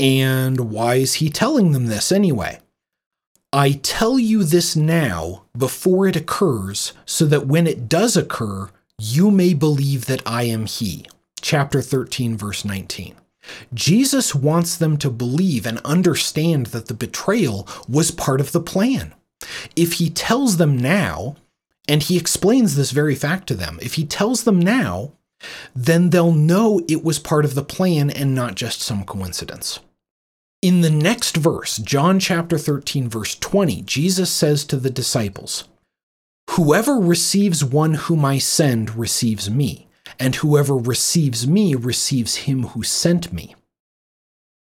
And 0.00 0.70
why 0.70 0.96
is 0.96 1.14
he 1.14 1.30
telling 1.30 1.72
them 1.72 1.86
this 1.86 2.10
anyway? 2.10 2.58
I 3.52 3.78
tell 3.82 4.18
you 4.18 4.42
this 4.42 4.74
now 4.74 5.44
before 5.56 6.08
it 6.08 6.16
occurs, 6.16 6.92
so 7.06 7.24
that 7.26 7.46
when 7.46 7.68
it 7.68 7.88
does 7.88 8.16
occur, 8.16 8.68
you 8.98 9.30
may 9.30 9.54
believe 9.54 10.06
that 10.06 10.22
I 10.26 10.42
am 10.44 10.66
He. 10.66 11.06
Chapter 11.40 11.80
13, 11.80 12.36
verse 12.36 12.64
19. 12.64 13.14
Jesus 13.72 14.34
wants 14.34 14.76
them 14.76 14.96
to 14.98 15.10
believe 15.10 15.66
and 15.66 15.78
understand 15.84 16.66
that 16.66 16.86
the 16.86 16.94
betrayal 16.94 17.68
was 17.88 18.10
part 18.10 18.40
of 18.40 18.52
the 18.52 18.60
plan. 18.60 19.14
If 19.76 19.94
he 19.94 20.10
tells 20.10 20.56
them 20.56 20.78
now, 20.78 21.36
and 21.86 22.02
he 22.02 22.16
explains 22.16 22.76
this 22.76 22.90
very 22.90 23.14
fact 23.14 23.46
to 23.48 23.54
them, 23.54 23.78
if 23.82 23.94
he 23.94 24.06
tells 24.06 24.44
them 24.44 24.58
now, 24.58 25.12
then 25.74 26.10
they'll 26.10 26.32
know 26.32 26.80
it 26.88 27.04
was 27.04 27.18
part 27.18 27.44
of 27.44 27.54
the 27.54 27.64
plan 27.64 28.10
and 28.10 28.34
not 28.34 28.54
just 28.54 28.80
some 28.80 29.04
coincidence. 29.04 29.80
In 30.62 30.80
the 30.80 30.90
next 30.90 31.36
verse, 31.36 31.76
John 31.76 32.18
chapter 32.18 32.56
13, 32.56 33.08
verse 33.08 33.34
20, 33.34 33.82
Jesus 33.82 34.30
says 34.30 34.64
to 34.64 34.76
the 34.78 34.88
disciples, 34.88 35.64
Whoever 36.50 36.94
receives 36.94 37.64
one 37.64 37.94
whom 37.94 38.24
I 38.24 38.38
send 38.38 38.96
receives 38.96 39.50
me 39.50 39.83
and 40.18 40.36
whoever 40.36 40.76
receives 40.76 41.46
me 41.46 41.74
receives 41.74 42.36
him 42.36 42.64
who 42.68 42.82
sent 42.82 43.32
me. 43.32 43.54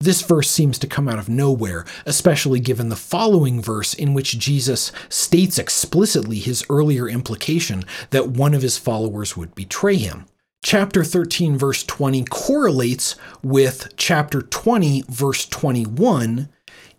This 0.02 0.24
verse 0.24 0.50
seems 0.50 0.80
to 0.80 0.88
come 0.88 1.08
out 1.08 1.20
of 1.20 1.30
nowhere, 1.30 1.86
especially 2.08 2.60
given 2.60 2.90
the 2.90 2.96
following 2.96 3.62
verse 3.62 3.94
in 3.94 4.16
which 4.16 4.40
Jesus 4.40 4.92
states 5.10 5.60
explicitly 5.60 6.40
his 6.40 6.66
earlier 6.72 7.08
implication 7.08 7.84
that 8.10 8.30
one 8.30 8.56
of 8.56 8.64
his 8.64 8.80
followers 8.80 9.38
would 9.38 9.54
betray 9.54 9.98
him. 9.98 10.26
Chapter 10.64 11.04
13, 11.04 11.56
verse 11.56 11.84
20 11.84 12.24
correlates 12.26 13.16
with 13.44 13.94
chapter 13.96 14.42
20, 14.42 15.04
verse 15.08 15.46
21, 15.46 16.50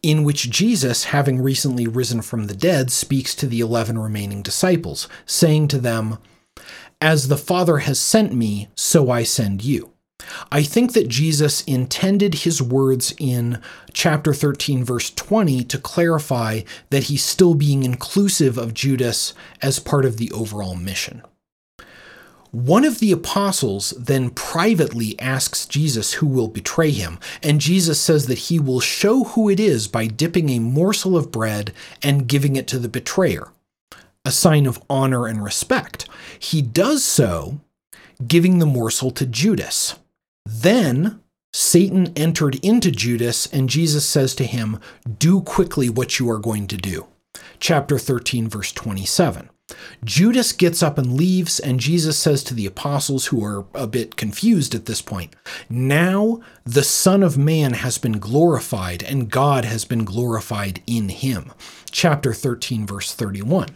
in 0.02 0.24
which 0.24 0.50
Jesus, 0.50 1.04
having 1.04 1.40
recently 1.40 1.86
risen 1.86 2.22
from 2.22 2.46
the 2.46 2.56
dead, 2.56 2.90
speaks 2.90 3.34
to 3.34 3.46
the 3.46 3.60
eleven 3.60 3.98
remaining 3.98 4.42
disciples, 4.42 5.08
saying 5.26 5.68
to 5.68 5.78
them, 5.78 6.18
as 7.02 7.26
the 7.26 7.36
Father 7.36 7.78
has 7.78 7.98
sent 7.98 8.32
me, 8.32 8.68
so 8.76 9.10
I 9.10 9.24
send 9.24 9.64
you. 9.64 9.90
I 10.52 10.62
think 10.62 10.92
that 10.92 11.08
Jesus 11.08 11.64
intended 11.64 12.34
his 12.34 12.62
words 12.62 13.12
in 13.18 13.60
chapter 13.92 14.32
13, 14.32 14.84
verse 14.84 15.10
20, 15.10 15.64
to 15.64 15.78
clarify 15.78 16.60
that 16.90 17.04
he's 17.04 17.24
still 17.24 17.54
being 17.54 17.82
inclusive 17.82 18.56
of 18.56 18.72
Judas 18.72 19.34
as 19.60 19.80
part 19.80 20.04
of 20.04 20.16
the 20.16 20.30
overall 20.30 20.76
mission. 20.76 21.22
One 22.52 22.84
of 22.84 23.00
the 23.00 23.10
apostles 23.10 23.94
then 23.98 24.30
privately 24.30 25.18
asks 25.18 25.66
Jesus 25.66 26.14
who 26.14 26.26
will 26.28 26.48
betray 26.48 26.92
him, 26.92 27.18
and 27.42 27.60
Jesus 27.60 28.00
says 28.00 28.26
that 28.26 28.38
he 28.38 28.60
will 28.60 28.78
show 28.78 29.24
who 29.24 29.48
it 29.48 29.58
is 29.58 29.88
by 29.88 30.06
dipping 30.06 30.50
a 30.50 30.60
morsel 30.60 31.16
of 31.16 31.32
bread 31.32 31.72
and 32.00 32.28
giving 32.28 32.54
it 32.54 32.68
to 32.68 32.78
the 32.78 32.88
betrayer 32.88 33.48
a 34.24 34.30
sign 34.30 34.66
of 34.66 34.82
honor 34.88 35.26
and 35.26 35.42
respect. 35.42 36.08
He 36.38 36.62
does 36.62 37.04
so, 37.04 37.60
giving 38.26 38.58
the 38.58 38.66
morsel 38.66 39.10
to 39.12 39.26
Judas. 39.26 39.96
Then 40.46 41.20
Satan 41.52 42.12
entered 42.16 42.56
into 42.64 42.90
Judas, 42.90 43.46
and 43.46 43.68
Jesus 43.68 44.06
says 44.06 44.34
to 44.36 44.44
him, 44.44 44.78
Do 45.18 45.40
quickly 45.42 45.90
what 45.90 46.18
you 46.18 46.30
are 46.30 46.38
going 46.38 46.66
to 46.68 46.76
do. 46.76 47.06
Chapter 47.60 47.98
13, 47.98 48.48
verse 48.48 48.72
27. 48.72 49.50
Judas 50.04 50.52
gets 50.52 50.82
up 50.82 50.98
and 50.98 51.14
leaves, 51.14 51.58
and 51.58 51.80
Jesus 51.80 52.18
says 52.18 52.42
to 52.44 52.54
the 52.54 52.66
apostles, 52.66 53.26
who 53.26 53.44
are 53.44 53.64
a 53.74 53.86
bit 53.86 54.16
confused 54.16 54.74
at 54.74 54.86
this 54.86 55.00
point, 55.00 55.34
Now 55.68 56.40
the 56.64 56.82
Son 56.82 57.22
of 57.22 57.38
Man 57.38 57.74
has 57.74 57.98
been 57.98 58.18
glorified, 58.18 59.02
and 59.02 59.30
God 59.30 59.64
has 59.64 59.84
been 59.84 60.04
glorified 60.04 60.82
in 60.86 61.08
him. 61.08 61.52
Chapter 61.92 62.32
13, 62.32 62.86
verse 62.86 63.14
31 63.14 63.68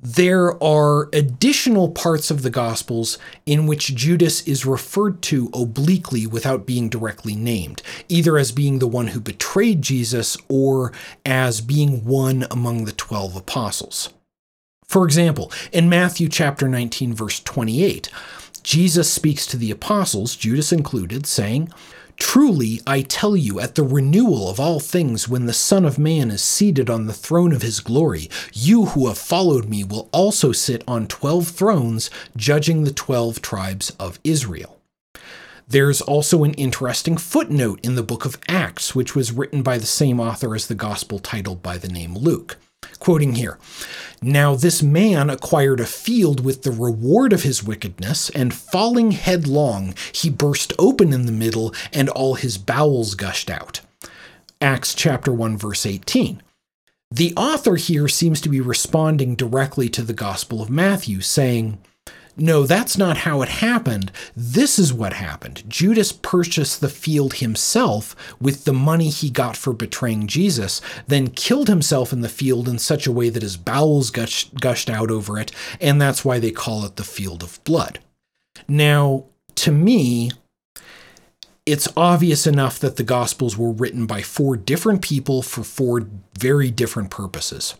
there 0.00 0.62
are 0.62 1.08
additional 1.12 1.90
parts 1.90 2.30
of 2.30 2.42
the 2.42 2.50
Gospels 2.50 3.18
in 3.46 3.66
which 3.66 3.96
Judas 3.96 4.46
is 4.46 4.64
referred 4.64 5.22
to 5.22 5.50
obliquely 5.52 6.24
without 6.24 6.66
being 6.66 6.88
directly 6.88 7.34
named, 7.34 7.82
either 8.08 8.38
as 8.38 8.52
being 8.52 8.78
the 8.78 8.86
one 8.86 9.08
who 9.08 9.20
betrayed 9.20 9.82
Jesus 9.82 10.36
or 10.48 10.92
as 11.26 11.60
being 11.60 12.04
one 12.04 12.46
among 12.48 12.84
the 12.84 12.92
12 12.92 13.34
apostles. 13.34 14.10
For 14.84 15.04
example, 15.04 15.50
in 15.72 15.88
Matthew 15.88 16.28
chapter 16.28 16.68
19 16.68 17.12
verse 17.12 17.40
28, 17.40 18.08
Jesus 18.62 19.12
speaks 19.12 19.46
to 19.46 19.56
the 19.56 19.70
apostles, 19.72 20.36
Judas 20.36 20.72
included, 20.72 21.26
saying, 21.26 21.72
Truly, 22.18 22.80
I 22.86 23.02
tell 23.02 23.36
you, 23.36 23.60
at 23.60 23.74
the 23.74 23.84
renewal 23.84 24.50
of 24.50 24.58
all 24.60 24.80
things, 24.80 25.28
when 25.28 25.46
the 25.46 25.52
Son 25.52 25.84
of 25.84 25.98
Man 25.98 26.30
is 26.30 26.42
seated 26.42 26.90
on 26.90 27.06
the 27.06 27.12
throne 27.12 27.52
of 27.52 27.62
his 27.62 27.80
glory, 27.80 28.28
you 28.52 28.86
who 28.86 29.06
have 29.06 29.18
followed 29.18 29.68
me 29.68 29.84
will 29.84 30.08
also 30.12 30.52
sit 30.52 30.82
on 30.86 31.06
twelve 31.06 31.48
thrones, 31.48 32.10
judging 32.36 32.84
the 32.84 32.92
twelve 32.92 33.40
tribes 33.40 33.90
of 33.98 34.18
Israel. 34.24 34.80
There's 35.68 36.00
also 36.00 36.44
an 36.44 36.54
interesting 36.54 37.16
footnote 37.16 37.80
in 37.82 37.94
the 37.94 38.02
book 38.02 38.24
of 38.24 38.38
Acts, 38.48 38.94
which 38.94 39.14
was 39.14 39.32
written 39.32 39.62
by 39.62 39.78
the 39.78 39.86
same 39.86 40.18
author 40.18 40.54
as 40.54 40.66
the 40.66 40.74
gospel 40.74 41.18
titled 41.18 41.62
by 41.62 41.78
the 41.78 41.88
name 41.88 42.16
Luke. 42.16 42.56
Quoting 42.98 43.34
here 43.36 43.58
Now 44.20 44.54
this 44.54 44.82
man 44.82 45.30
acquired 45.30 45.80
a 45.80 45.86
field 45.86 46.44
with 46.44 46.62
the 46.62 46.70
reward 46.70 47.32
of 47.32 47.42
his 47.42 47.62
wickedness, 47.64 48.30
and 48.30 48.54
falling 48.54 49.12
headlong, 49.12 49.94
he 50.12 50.30
burst 50.30 50.72
open 50.78 51.12
in 51.12 51.26
the 51.26 51.32
middle, 51.32 51.74
and 51.92 52.08
all 52.08 52.34
his 52.34 52.58
bowels 52.58 53.14
gushed 53.14 53.50
out. 53.50 53.80
Acts 54.60 54.94
chapter 54.94 55.32
1, 55.32 55.56
verse 55.56 55.86
18. 55.86 56.42
The 57.10 57.32
author 57.36 57.76
here 57.76 58.08
seems 58.08 58.40
to 58.42 58.48
be 58.48 58.60
responding 58.60 59.34
directly 59.34 59.88
to 59.90 60.02
the 60.02 60.12
Gospel 60.12 60.60
of 60.60 60.68
Matthew, 60.68 61.20
saying, 61.20 61.78
no, 62.38 62.64
that's 62.64 62.96
not 62.96 63.18
how 63.18 63.42
it 63.42 63.48
happened. 63.48 64.12
This 64.36 64.78
is 64.78 64.92
what 64.92 65.12
happened. 65.12 65.64
Judas 65.68 66.12
purchased 66.12 66.80
the 66.80 66.88
field 66.88 67.34
himself 67.34 68.14
with 68.40 68.64
the 68.64 68.72
money 68.72 69.08
he 69.08 69.28
got 69.28 69.56
for 69.56 69.72
betraying 69.72 70.28
Jesus, 70.28 70.80
then 71.06 71.28
killed 71.28 71.68
himself 71.68 72.12
in 72.12 72.20
the 72.20 72.28
field 72.28 72.68
in 72.68 72.78
such 72.78 73.06
a 73.06 73.12
way 73.12 73.28
that 73.28 73.42
his 73.42 73.56
bowels 73.56 74.10
gushed, 74.10 74.54
gushed 74.54 74.88
out 74.88 75.10
over 75.10 75.38
it, 75.38 75.50
and 75.80 76.00
that's 76.00 76.24
why 76.24 76.38
they 76.38 76.52
call 76.52 76.84
it 76.84 76.96
the 76.96 77.04
field 77.04 77.42
of 77.42 77.62
blood. 77.64 77.98
Now, 78.68 79.24
to 79.56 79.72
me, 79.72 80.30
it's 81.66 81.88
obvious 81.96 82.46
enough 82.46 82.78
that 82.78 82.96
the 82.96 83.02
Gospels 83.02 83.58
were 83.58 83.72
written 83.72 84.06
by 84.06 84.22
four 84.22 84.56
different 84.56 85.02
people 85.02 85.42
for 85.42 85.64
four 85.64 86.08
very 86.38 86.70
different 86.70 87.10
purposes. 87.10 87.74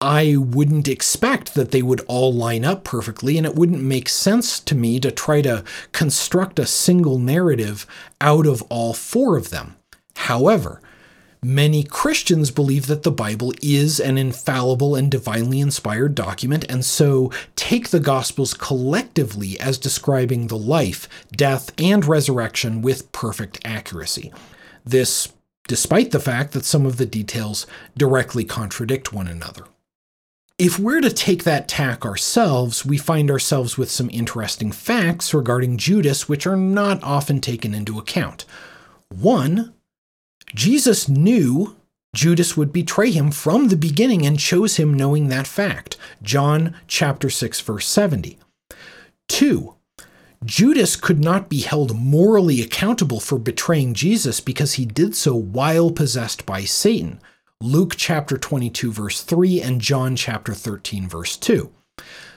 I 0.00 0.36
wouldn't 0.36 0.88
expect 0.88 1.54
that 1.54 1.70
they 1.70 1.80
would 1.80 2.02
all 2.06 2.32
line 2.32 2.66
up 2.66 2.84
perfectly, 2.84 3.38
and 3.38 3.46
it 3.46 3.54
wouldn't 3.54 3.82
make 3.82 4.10
sense 4.10 4.60
to 4.60 4.74
me 4.74 5.00
to 5.00 5.10
try 5.10 5.40
to 5.40 5.64
construct 5.92 6.58
a 6.58 6.66
single 6.66 7.18
narrative 7.18 7.86
out 8.20 8.46
of 8.46 8.60
all 8.68 8.92
four 8.92 9.38
of 9.38 9.48
them. 9.48 9.76
However, 10.16 10.82
many 11.42 11.82
Christians 11.82 12.50
believe 12.50 12.88
that 12.88 13.04
the 13.04 13.10
Bible 13.10 13.54
is 13.62 13.98
an 13.98 14.18
infallible 14.18 14.94
and 14.94 15.10
divinely 15.10 15.60
inspired 15.60 16.14
document, 16.14 16.66
and 16.68 16.84
so 16.84 17.32
take 17.54 17.88
the 17.88 18.00
Gospels 18.00 18.52
collectively 18.52 19.58
as 19.60 19.78
describing 19.78 20.48
the 20.48 20.58
life, 20.58 21.08
death, 21.32 21.72
and 21.78 22.04
resurrection 22.04 22.82
with 22.82 23.12
perfect 23.12 23.60
accuracy. 23.64 24.30
This, 24.84 25.32
despite 25.66 26.10
the 26.10 26.20
fact 26.20 26.52
that 26.52 26.66
some 26.66 26.84
of 26.84 26.98
the 26.98 27.06
details 27.06 27.66
directly 27.96 28.44
contradict 28.44 29.14
one 29.14 29.26
another. 29.26 29.64
If 30.58 30.78
we're 30.78 31.02
to 31.02 31.12
take 31.12 31.44
that 31.44 31.68
tack 31.68 32.06
ourselves, 32.06 32.86
we 32.86 32.96
find 32.96 33.30
ourselves 33.30 33.76
with 33.76 33.90
some 33.90 34.08
interesting 34.10 34.72
facts 34.72 35.34
regarding 35.34 35.76
Judas 35.76 36.30
which 36.30 36.46
are 36.46 36.56
not 36.56 37.02
often 37.02 37.42
taken 37.42 37.74
into 37.74 37.98
account. 37.98 38.46
One, 39.10 39.74
Jesus 40.54 41.10
knew 41.10 41.76
Judas 42.14 42.56
would 42.56 42.72
betray 42.72 43.10
him 43.10 43.30
from 43.30 43.68
the 43.68 43.76
beginning 43.76 44.24
and 44.24 44.38
chose 44.38 44.76
him 44.76 44.94
knowing 44.94 45.28
that 45.28 45.46
fact. 45.46 45.98
John 46.22 46.74
chapter 46.86 47.28
6 47.28 47.60
verse 47.60 47.86
70. 47.86 48.38
2. 49.28 49.74
Judas 50.42 50.96
could 50.96 51.22
not 51.22 51.50
be 51.50 51.60
held 51.60 51.94
morally 51.94 52.62
accountable 52.62 53.20
for 53.20 53.38
betraying 53.38 53.92
Jesus 53.92 54.40
because 54.40 54.74
he 54.74 54.86
did 54.86 55.14
so 55.14 55.34
while 55.36 55.90
possessed 55.90 56.46
by 56.46 56.64
Satan. 56.64 57.20
Luke 57.62 57.94
chapter 57.96 58.36
22, 58.36 58.92
verse 58.92 59.22
3, 59.22 59.62
and 59.62 59.80
John 59.80 60.14
chapter 60.14 60.52
13, 60.52 61.08
verse 61.08 61.38
2. 61.38 61.72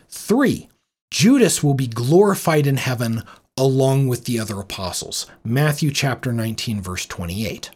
3. 0.07 0.69
Judas 1.11 1.61
will 1.61 1.73
be 1.73 1.87
glorified 1.87 2.65
in 2.65 2.77
heaven 2.77 3.23
along 3.57 4.07
with 4.07 4.23
the 4.23 4.39
other 4.39 4.61
apostles. 4.61 5.27
Matthew 5.43 5.91
chapter 5.91 6.31
19, 6.31 6.81
verse 6.81 7.05
28. 7.05 7.71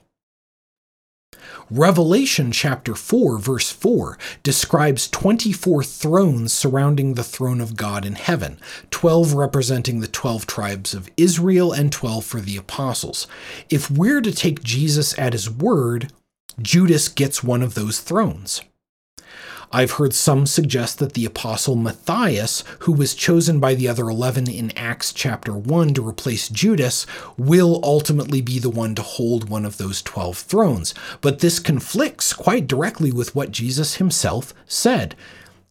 Revelation 1.69 2.53
chapter 2.53 2.95
4, 2.95 3.37
verse 3.37 3.69
4 3.69 4.17
describes 4.43 5.09
24 5.09 5.83
thrones 5.83 6.53
surrounding 6.53 7.15
the 7.15 7.23
throne 7.25 7.59
of 7.59 7.75
God 7.75 8.05
in 8.05 8.15
heaven, 8.15 8.57
12 8.89 9.33
representing 9.33 9.99
the 9.99 10.07
12 10.07 10.47
tribes 10.47 10.93
of 10.93 11.09
Israel 11.17 11.73
and 11.73 11.91
12 11.91 12.23
for 12.23 12.39
the 12.39 12.55
apostles. 12.55 13.27
If 13.69 13.91
we're 13.91 14.21
to 14.21 14.31
take 14.31 14.63
Jesus 14.63 15.17
at 15.19 15.33
his 15.33 15.49
word, 15.49 16.11
Judas 16.61 17.07
gets 17.07 17.43
one 17.43 17.61
of 17.61 17.73
those 17.73 17.99
thrones. 17.99 18.61
I've 19.75 19.93
heard 19.93 20.13
some 20.13 20.45
suggest 20.45 20.99
that 20.99 21.13
the 21.13 21.25
apostle 21.25 21.75
Matthias, 21.75 22.63
who 22.79 22.91
was 22.91 23.15
chosen 23.15 23.59
by 23.59 23.73
the 23.73 23.87
other 23.87 24.07
11 24.07 24.47
in 24.47 24.71
Acts 24.77 25.11
chapter 25.11 25.51
1 25.53 25.95
to 25.95 26.07
replace 26.07 26.47
Judas, 26.47 27.07
will 27.37 27.79
ultimately 27.81 28.39
be 28.39 28.59
the 28.59 28.69
one 28.69 28.93
to 28.93 29.01
hold 29.01 29.49
one 29.49 29.65
of 29.65 29.77
those 29.77 30.03
12 30.03 30.37
thrones. 30.37 30.93
But 31.21 31.39
this 31.39 31.57
conflicts 31.57 32.33
quite 32.33 32.67
directly 32.67 33.11
with 33.11 33.35
what 33.35 33.49
Jesus 33.49 33.95
himself 33.95 34.53
said. 34.67 35.15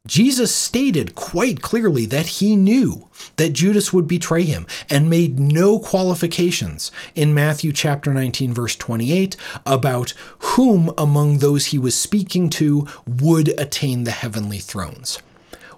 Jesus 0.07 0.53
stated 0.53 1.15
quite 1.15 1.63
clearly 1.63 2.07
that 2.07 2.27
he 2.27 2.57
knew 2.57 3.09
that 3.37 3.53
Judas 3.53 3.93
would 3.93 4.09
betray 4.09 4.43
him 4.43 4.67
and 4.91 5.09
made 5.09 5.39
no 5.39 5.79
qualifications 5.79 6.91
in 7.15 7.33
Matthew 7.33 7.73
chapter 7.73 8.13
19 8.13 8.53
verse 8.53 8.75
28 8.75 9.37
about 9.65 10.13
whom 10.41 10.93
among 10.99 11.39
those 11.39 11.67
he 11.67 11.79
was 11.79 11.95
speaking 11.95 12.51
to 12.51 12.89
would 13.07 13.49
attain 13.61 14.03
the 14.03 14.11
heavenly 14.11 14.59
thrones. 14.59 15.21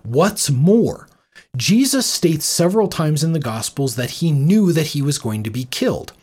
What's 0.02 0.48
more, 0.48 1.06
Jesus 1.54 2.06
states 2.06 2.46
several 2.46 2.88
times 2.88 3.22
in 3.22 3.34
the 3.34 3.38
Gospels 3.38 3.96
that 3.96 4.10
he 4.10 4.32
knew 4.32 4.72
that 4.72 4.88
he 4.88 5.02
was 5.02 5.18
going 5.18 5.42
to 5.42 5.50
be 5.50 5.64
killed. 5.66 6.14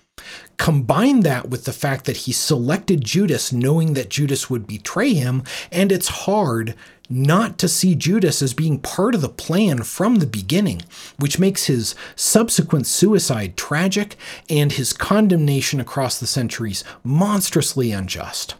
Combine 0.58 1.22
that 1.22 1.50
with 1.50 1.66
the 1.66 1.74
fact 1.74 2.06
that 2.06 2.18
he 2.18 2.32
selected 2.32 3.04
Judas 3.04 3.52
knowing 3.52 3.94
that 3.94 4.10
Judas 4.10 4.50
would 4.50 4.68
betray 4.68 5.14
him, 5.14 5.44
and 5.72 5.92
it's 5.92 6.08
hard 6.08 6.76
not 7.10 7.58
to 7.58 7.68
see 7.68 7.94
Judas 7.94 8.42
as 8.42 8.54
being 8.54 8.80
part 8.80 9.16
of 9.16 9.22
the 9.22 9.30
plan 9.30 9.84
from 9.84 10.16
the 10.16 10.26
beginning, 10.26 10.82
which 11.20 11.40
makes 11.40 11.66
his 11.66 11.94
subsequent 12.16 12.88
suicide 12.88 13.58
tragic 13.58 14.16
and 14.50 14.72
his 14.72 14.94
condemnation 14.94 15.80
across 15.80 16.20
the 16.20 16.28
centuries 16.28 16.84
monstrously 17.04 17.92
unjust. 17.92 18.56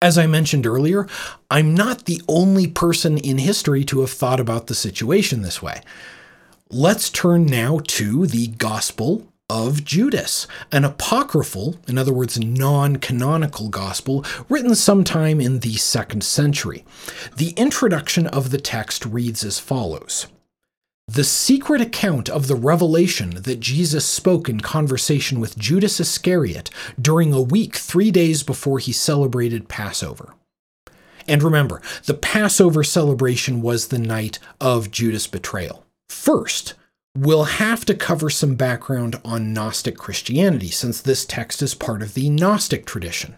As 0.00 0.16
I 0.16 0.28
mentioned 0.28 0.64
earlier, 0.64 1.08
I'm 1.50 1.74
not 1.74 2.04
the 2.04 2.22
only 2.28 2.68
person 2.68 3.18
in 3.18 3.38
history 3.38 3.84
to 3.86 4.00
have 4.00 4.12
thought 4.12 4.38
about 4.38 4.68
the 4.68 4.74
situation 4.74 5.42
this 5.42 5.60
way. 5.60 5.80
Let's 6.70 7.10
turn 7.10 7.46
now 7.46 7.80
to 7.84 8.26
the 8.26 8.46
Gospel 8.48 9.26
of 9.50 9.82
Judas, 9.82 10.46
an 10.70 10.84
apocryphal, 10.84 11.76
in 11.86 11.96
other 11.96 12.12
words, 12.12 12.38
non 12.38 12.96
canonical 12.96 13.70
gospel, 13.70 14.24
written 14.48 14.74
sometime 14.74 15.40
in 15.40 15.60
the 15.60 15.74
second 15.76 16.22
century. 16.22 16.84
The 17.36 17.50
introduction 17.50 18.26
of 18.26 18.50
the 18.50 18.60
text 18.60 19.06
reads 19.06 19.42
as 19.44 19.58
follows 19.58 20.26
The 21.06 21.24
secret 21.24 21.80
account 21.80 22.28
of 22.28 22.46
the 22.46 22.56
revelation 22.56 23.42
that 23.42 23.60
Jesus 23.60 24.04
spoke 24.04 24.50
in 24.50 24.60
conversation 24.60 25.40
with 25.40 25.58
Judas 25.58 25.98
Iscariot 25.98 26.68
during 27.00 27.32
a 27.32 27.40
week 27.40 27.76
three 27.76 28.10
days 28.10 28.42
before 28.42 28.78
he 28.78 28.92
celebrated 28.92 29.68
Passover. 29.68 30.34
And 31.26 31.42
remember, 31.42 31.80
the 32.04 32.14
Passover 32.14 32.84
celebration 32.84 33.62
was 33.62 33.88
the 33.88 33.98
night 33.98 34.38
of 34.60 34.90
Judas' 34.90 35.26
betrayal. 35.26 35.84
First, 36.08 36.74
We'll 37.20 37.44
have 37.44 37.84
to 37.86 37.96
cover 37.96 38.30
some 38.30 38.54
background 38.54 39.20
on 39.24 39.52
Gnostic 39.52 39.98
Christianity, 39.98 40.68
since 40.68 41.00
this 41.00 41.24
text 41.24 41.62
is 41.62 41.74
part 41.74 42.00
of 42.00 42.14
the 42.14 42.30
Gnostic 42.30 42.86
tradition. 42.86 43.34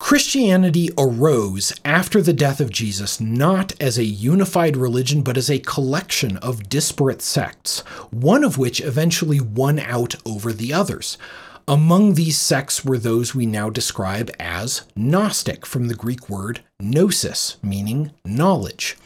Christianity 0.00 0.88
arose 0.96 1.78
after 1.84 2.22
the 2.22 2.32
death 2.32 2.62
of 2.62 2.70
Jesus 2.70 3.20
not 3.20 3.74
as 3.78 3.98
a 3.98 4.04
unified 4.04 4.74
religion, 4.78 5.20
but 5.20 5.36
as 5.36 5.50
a 5.50 5.58
collection 5.58 6.38
of 6.38 6.70
disparate 6.70 7.20
sects, 7.20 7.80
one 8.10 8.42
of 8.42 8.56
which 8.56 8.80
eventually 8.80 9.38
won 9.38 9.78
out 9.78 10.14
over 10.24 10.50
the 10.50 10.72
others. 10.72 11.18
Among 11.68 12.14
these 12.14 12.38
sects 12.38 12.86
were 12.86 12.96
those 12.96 13.34
we 13.34 13.44
now 13.44 13.68
describe 13.68 14.30
as 14.40 14.84
Gnostic, 14.96 15.66
from 15.66 15.88
the 15.88 15.94
Greek 15.94 16.30
word 16.30 16.62
gnosis, 16.80 17.58
meaning 17.62 18.12
knowledge. 18.24 18.96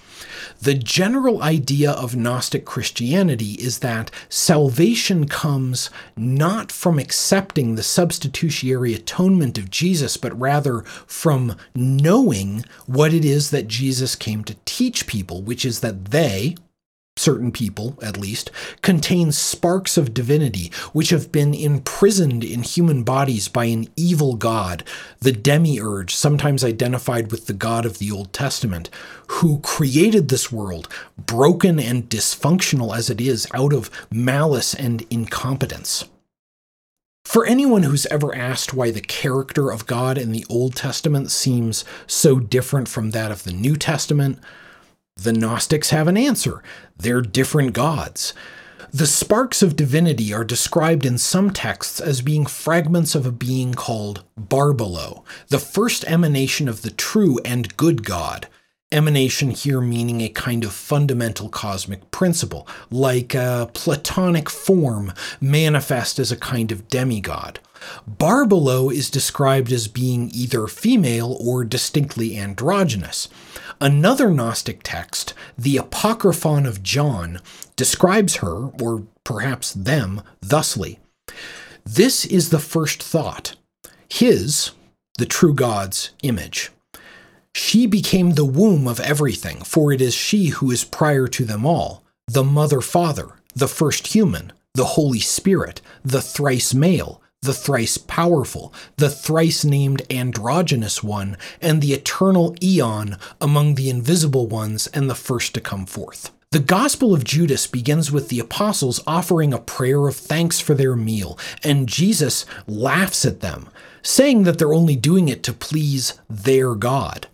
The 0.61 0.75
general 0.75 1.40
idea 1.42 1.92
of 1.92 2.16
Gnostic 2.16 2.64
Christianity 2.64 3.53
is 3.53 3.79
that 3.79 4.11
salvation 4.29 5.29
comes 5.29 5.88
not 6.16 6.73
from 6.73 6.99
accepting 6.99 7.75
the 7.75 7.83
substitutionary 7.85 8.92
atonement 8.92 9.57
of 9.57 9.71
Jesus, 9.71 10.16
but 10.16 10.38
rather 10.38 10.81
from 11.07 11.55
knowing 11.77 12.64
what 12.87 13.14
it 13.14 13.25
is 13.25 13.51
that 13.51 13.68
Jesus 13.68 14.16
came 14.16 14.42
to 14.44 14.57
teach 14.64 15.07
people, 15.07 15.42
which 15.42 15.64
is 15.64 15.79
that 15.81 16.07
they, 16.07 16.57
certain 17.18 17.52
people 17.52 17.98
at 18.02 18.16
least, 18.16 18.50
contain 18.83 19.33
sparks 19.33 19.96
of 19.96 20.14
divinity 20.14 20.70
which 20.92 21.11
have 21.11 21.33
been 21.33 21.54
imprisoned 21.54 22.44
in 22.44 22.62
human 22.62 23.02
bodies 23.02 23.48
by 23.48 23.64
an 23.64 23.88
evil 23.96 24.37
god, 24.37 24.85
the 25.20 25.33
demiurge, 25.33 26.14
sometimes 26.14 26.64
identified 26.64 27.31
with 27.31 27.46
the 27.46 27.52
God 27.52 27.85
of 27.85 27.98
the 27.98 28.11
Old 28.11 28.33
Testament, 28.33 28.90
who 29.28 29.61
created 29.61 30.28
this 30.28 30.52
world, 30.52 30.88
broken 31.16 31.78
and 31.78 32.09
dysfunctional 32.09 32.96
as 32.96 33.11
it 33.11 33.20
is, 33.20 33.46
out 33.52 33.72
of 33.72 33.90
malice 34.11 34.74
and 34.74 35.07
incompetence. 35.11 36.04
For 37.24 37.44
anyone 37.44 37.83
who's 37.83 38.07
ever 38.07 38.35
asked 38.35 38.72
why 38.72 38.90
the 38.90 39.02
character 39.02 39.70
of 39.70 39.87
God 39.87 40.16
in 40.16 40.33
the 40.33 40.46
Old 40.48 40.74
Testament 40.74 41.31
seems 41.31 41.85
so 42.07 42.38
different 42.40 42.88
from 42.88 43.11
that 43.11 43.31
of 43.31 43.44
the 43.44 43.52
New 43.52 43.76
Testament, 43.76 44.38
the 45.18 45.33
Gnostics 45.33 45.90
have 45.90 46.09
an 46.09 46.16
answer. 46.16 46.62
They're 46.96 47.20
different 47.20 47.72
gods. 47.72 48.33
The 48.90 49.07
sparks 49.07 49.61
of 49.61 49.76
divinity 49.76 50.33
are 50.33 50.44
described 50.44 51.04
in 51.04 51.18
some 51.18 51.50
texts 51.50 52.00
as 52.00 52.22
being 52.22 52.46
fragments 52.46 53.14
of 53.14 53.26
a 53.26 53.33
being 53.33 53.74
called 53.74 54.24
Barbelo, 54.40 55.24
the 55.48 55.59
first 55.59 56.04
emanation 56.07 56.68
of 56.68 56.81
the 56.81 56.90
true 56.90 57.38
and 57.44 57.76
good 57.76 58.04
God. 58.04 58.48
Emanation 58.90 59.50
here 59.50 59.83
meaning 59.83 60.22
a 60.22 60.31
kind 60.31 60.64
of 60.64 60.72
fundamental 60.72 61.50
cosmic 61.50 62.11
principle, 62.11 62.66
like 62.90 63.35
a 63.35 63.68
Platonic 63.74 64.48
form 64.48 65.12
manifest 65.38 66.18
as 66.18 66.33
a 66.33 66.37
kind 66.37 66.72
of 66.72 66.88
demigod. 66.88 67.61
Barbelo 68.09 68.92
is 68.92 69.11
described 69.11 69.70
as 69.72 69.88
being 69.88 70.31
either 70.33 70.66
female 70.66 71.37
or 71.40 71.64
distinctly 71.64 72.38
androgynous. 72.38 73.28
Another 73.81 74.31
Gnostic 74.31 74.81
text, 74.83 75.35
the 75.57 75.77
Apocryphon 75.77 76.67
of 76.67 76.83
John, 76.83 77.41
describes 77.77 78.37
her, 78.37 78.71
or 78.83 79.07
perhaps 79.23 79.73
them, 79.73 80.23
thusly 80.41 80.99
This 81.85 82.25
is 82.25 82.51
the 82.51 82.59
first 82.59 83.03
thought. 83.03 83.55
His, 84.09 84.73
the 85.19 85.27
true 85.27 85.55
God's, 85.55 86.11
image. 86.23 86.71
She 87.55 87.87
became 87.87 88.33
the 88.33 88.45
womb 88.45 88.88
of 88.88 88.99
everything, 89.01 89.62
for 89.62 89.93
it 89.93 90.01
is 90.01 90.14
she 90.14 90.47
who 90.47 90.71
is 90.73 90.85
prior 90.85 91.29
to 91.29 91.45
them 91.45 91.64
all, 91.64 92.03
the 92.27 92.45
Mother 92.45 92.81
Father, 92.81 93.29
the 93.55 93.69
first 93.69 94.09
human, 94.09 94.53
the 94.75 94.85
Holy 94.85 95.21
Spirit, 95.21 95.81
the 96.05 96.21
thrice 96.21 96.75
male, 96.75 97.23
the 97.42 97.55
thrice 97.55 97.98
powerful, 97.98 98.72
the 98.96 99.11
thrice 99.11 99.64
named 99.64 100.03
androgynous 100.11 101.03
one, 101.03 101.37
and 101.61 101.81
the 101.81 101.92
eternal 101.92 102.55
eon 102.62 103.16
among 103.40 103.74
the 103.74 103.90
invisible 103.90 104.46
ones 104.46 104.87
and 104.88 105.09
the 105.09 105.14
first 105.14 105.55
to 105.55 105.61
come 105.61 105.87
forth. 105.87 106.31
The 106.51 106.59
Gospel 106.59 107.12
of 107.12 107.24
Judas 107.24 107.66
begins 107.66 108.11
with 108.11 108.29
the 108.29 108.40
apostles 108.40 109.03
offering 109.07 109.53
a 109.53 109.59
prayer 109.59 110.09
of 110.09 110.16
thanks 110.16 110.59
for 110.59 110.74
their 110.74 110.96
meal, 110.96 111.38
and 111.62 111.87
Jesus 111.87 112.46
laughs 112.66 113.27
at 113.27 113.40
them, 113.40 113.68
saying 114.03 114.44
that 114.44 114.59
they're 114.59 114.72
only 114.72 114.96
doing 114.96 115.29
it 115.29 115.42
to 115.42 115.53
please 115.53 116.18
their 116.29 116.74
God. 116.74 117.27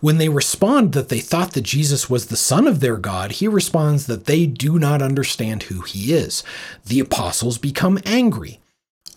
When 0.00 0.18
they 0.18 0.28
respond 0.28 0.92
that 0.94 1.08
they 1.08 1.20
thought 1.20 1.52
that 1.52 1.60
Jesus 1.60 2.10
was 2.10 2.26
the 2.26 2.36
Son 2.36 2.66
of 2.66 2.80
their 2.80 2.96
God, 2.96 3.32
he 3.32 3.46
responds 3.46 4.06
that 4.06 4.24
they 4.26 4.46
do 4.46 4.76
not 4.76 5.00
understand 5.00 5.64
who 5.64 5.82
he 5.82 6.12
is. 6.12 6.42
The 6.84 6.98
apostles 6.98 7.56
become 7.56 8.00
angry, 8.04 8.58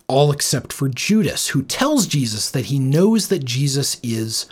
all 0.08 0.32
except 0.32 0.72
for 0.72 0.90
Judas, 0.90 1.50
who 1.50 1.64
tells 1.64 2.08
Jesus 2.08 2.50
that 2.52 2.66
he 2.66 2.80
knows 2.80 3.28
that 3.30 3.46
Jesus 3.46 4.00
is, 4.04 4.46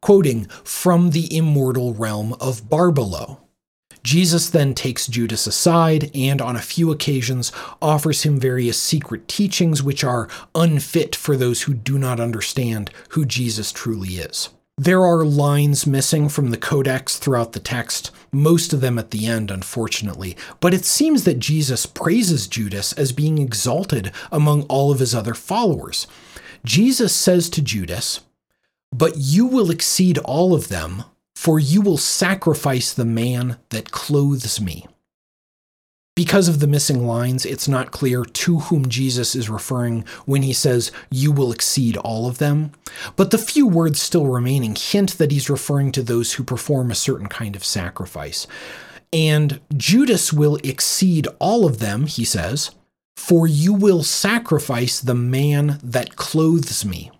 quoting, 0.00 0.46
from 0.64 1.10
the 1.10 1.34
immortal 1.36 1.94
realm 1.94 2.34
of 2.40 2.64
Barbelo. 2.64 3.38
Jesus 4.02 4.48
then 4.48 4.74
takes 4.74 5.06
Judas 5.06 5.46
aside 5.46 6.10
and, 6.14 6.40
on 6.40 6.56
a 6.56 6.62
few 6.62 6.90
occasions, 6.90 7.52
offers 7.82 8.22
him 8.22 8.40
various 8.40 8.80
secret 8.80 9.28
teachings 9.28 9.82
which 9.82 10.02
are 10.02 10.28
unfit 10.54 11.14
for 11.14 11.36
those 11.36 11.62
who 11.62 11.74
do 11.74 11.98
not 11.98 12.18
understand 12.18 12.90
who 13.10 13.26
Jesus 13.26 13.72
truly 13.72 14.14
is. 14.14 14.48
There 14.80 15.04
are 15.04 15.26
lines 15.26 15.86
missing 15.86 16.30
from 16.30 16.52
the 16.52 16.56
codex 16.56 17.18
throughout 17.18 17.52
the 17.52 17.60
text, 17.60 18.10
most 18.32 18.72
of 18.72 18.80
them 18.80 18.98
at 18.98 19.10
the 19.10 19.26
end, 19.26 19.50
unfortunately, 19.50 20.38
but 20.58 20.72
it 20.72 20.86
seems 20.86 21.24
that 21.24 21.38
Jesus 21.38 21.84
praises 21.84 22.46
Judas 22.46 22.94
as 22.94 23.12
being 23.12 23.36
exalted 23.36 24.10
among 24.32 24.62
all 24.70 24.90
of 24.90 25.00
his 25.00 25.14
other 25.14 25.34
followers. 25.34 26.06
Jesus 26.64 27.14
says 27.14 27.50
to 27.50 27.60
Judas, 27.60 28.20
But 28.90 29.18
you 29.18 29.44
will 29.44 29.70
exceed 29.70 30.16
all 30.16 30.54
of 30.54 30.68
them, 30.68 31.04
for 31.34 31.60
you 31.60 31.82
will 31.82 31.98
sacrifice 31.98 32.90
the 32.94 33.04
man 33.04 33.58
that 33.68 33.90
clothes 33.90 34.62
me. 34.62 34.86
Because 36.20 36.48
of 36.48 36.60
the 36.60 36.66
missing 36.66 37.06
lines, 37.06 37.46
it's 37.46 37.66
not 37.66 37.92
clear 37.92 38.26
to 38.26 38.58
whom 38.58 38.90
Jesus 38.90 39.34
is 39.34 39.48
referring 39.48 40.04
when 40.26 40.42
he 40.42 40.52
says, 40.52 40.92
You 41.10 41.32
will 41.32 41.50
exceed 41.50 41.96
all 41.96 42.28
of 42.28 42.36
them. 42.36 42.72
But 43.16 43.30
the 43.30 43.38
few 43.38 43.66
words 43.66 44.02
still 44.02 44.26
remaining 44.26 44.74
hint 44.74 45.16
that 45.16 45.30
he's 45.32 45.48
referring 45.48 45.92
to 45.92 46.02
those 46.02 46.34
who 46.34 46.44
perform 46.44 46.90
a 46.90 46.94
certain 46.94 47.28
kind 47.28 47.56
of 47.56 47.64
sacrifice. 47.64 48.46
And 49.14 49.62
Judas 49.74 50.30
will 50.30 50.56
exceed 50.56 51.26
all 51.38 51.64
of 51.64 51.78
them, 51.78 52.04
he 52.04 52.26
says, 52.26 52.70
for 53.16 53.46
you 53.46 53.72
will 53.72 54.02
sacrifice 54.02 55.00
the 55.00 55.14
man 55.14 55.80
that 55.82 56.16
clothes 56.16 56.84
me. 56.84 57.10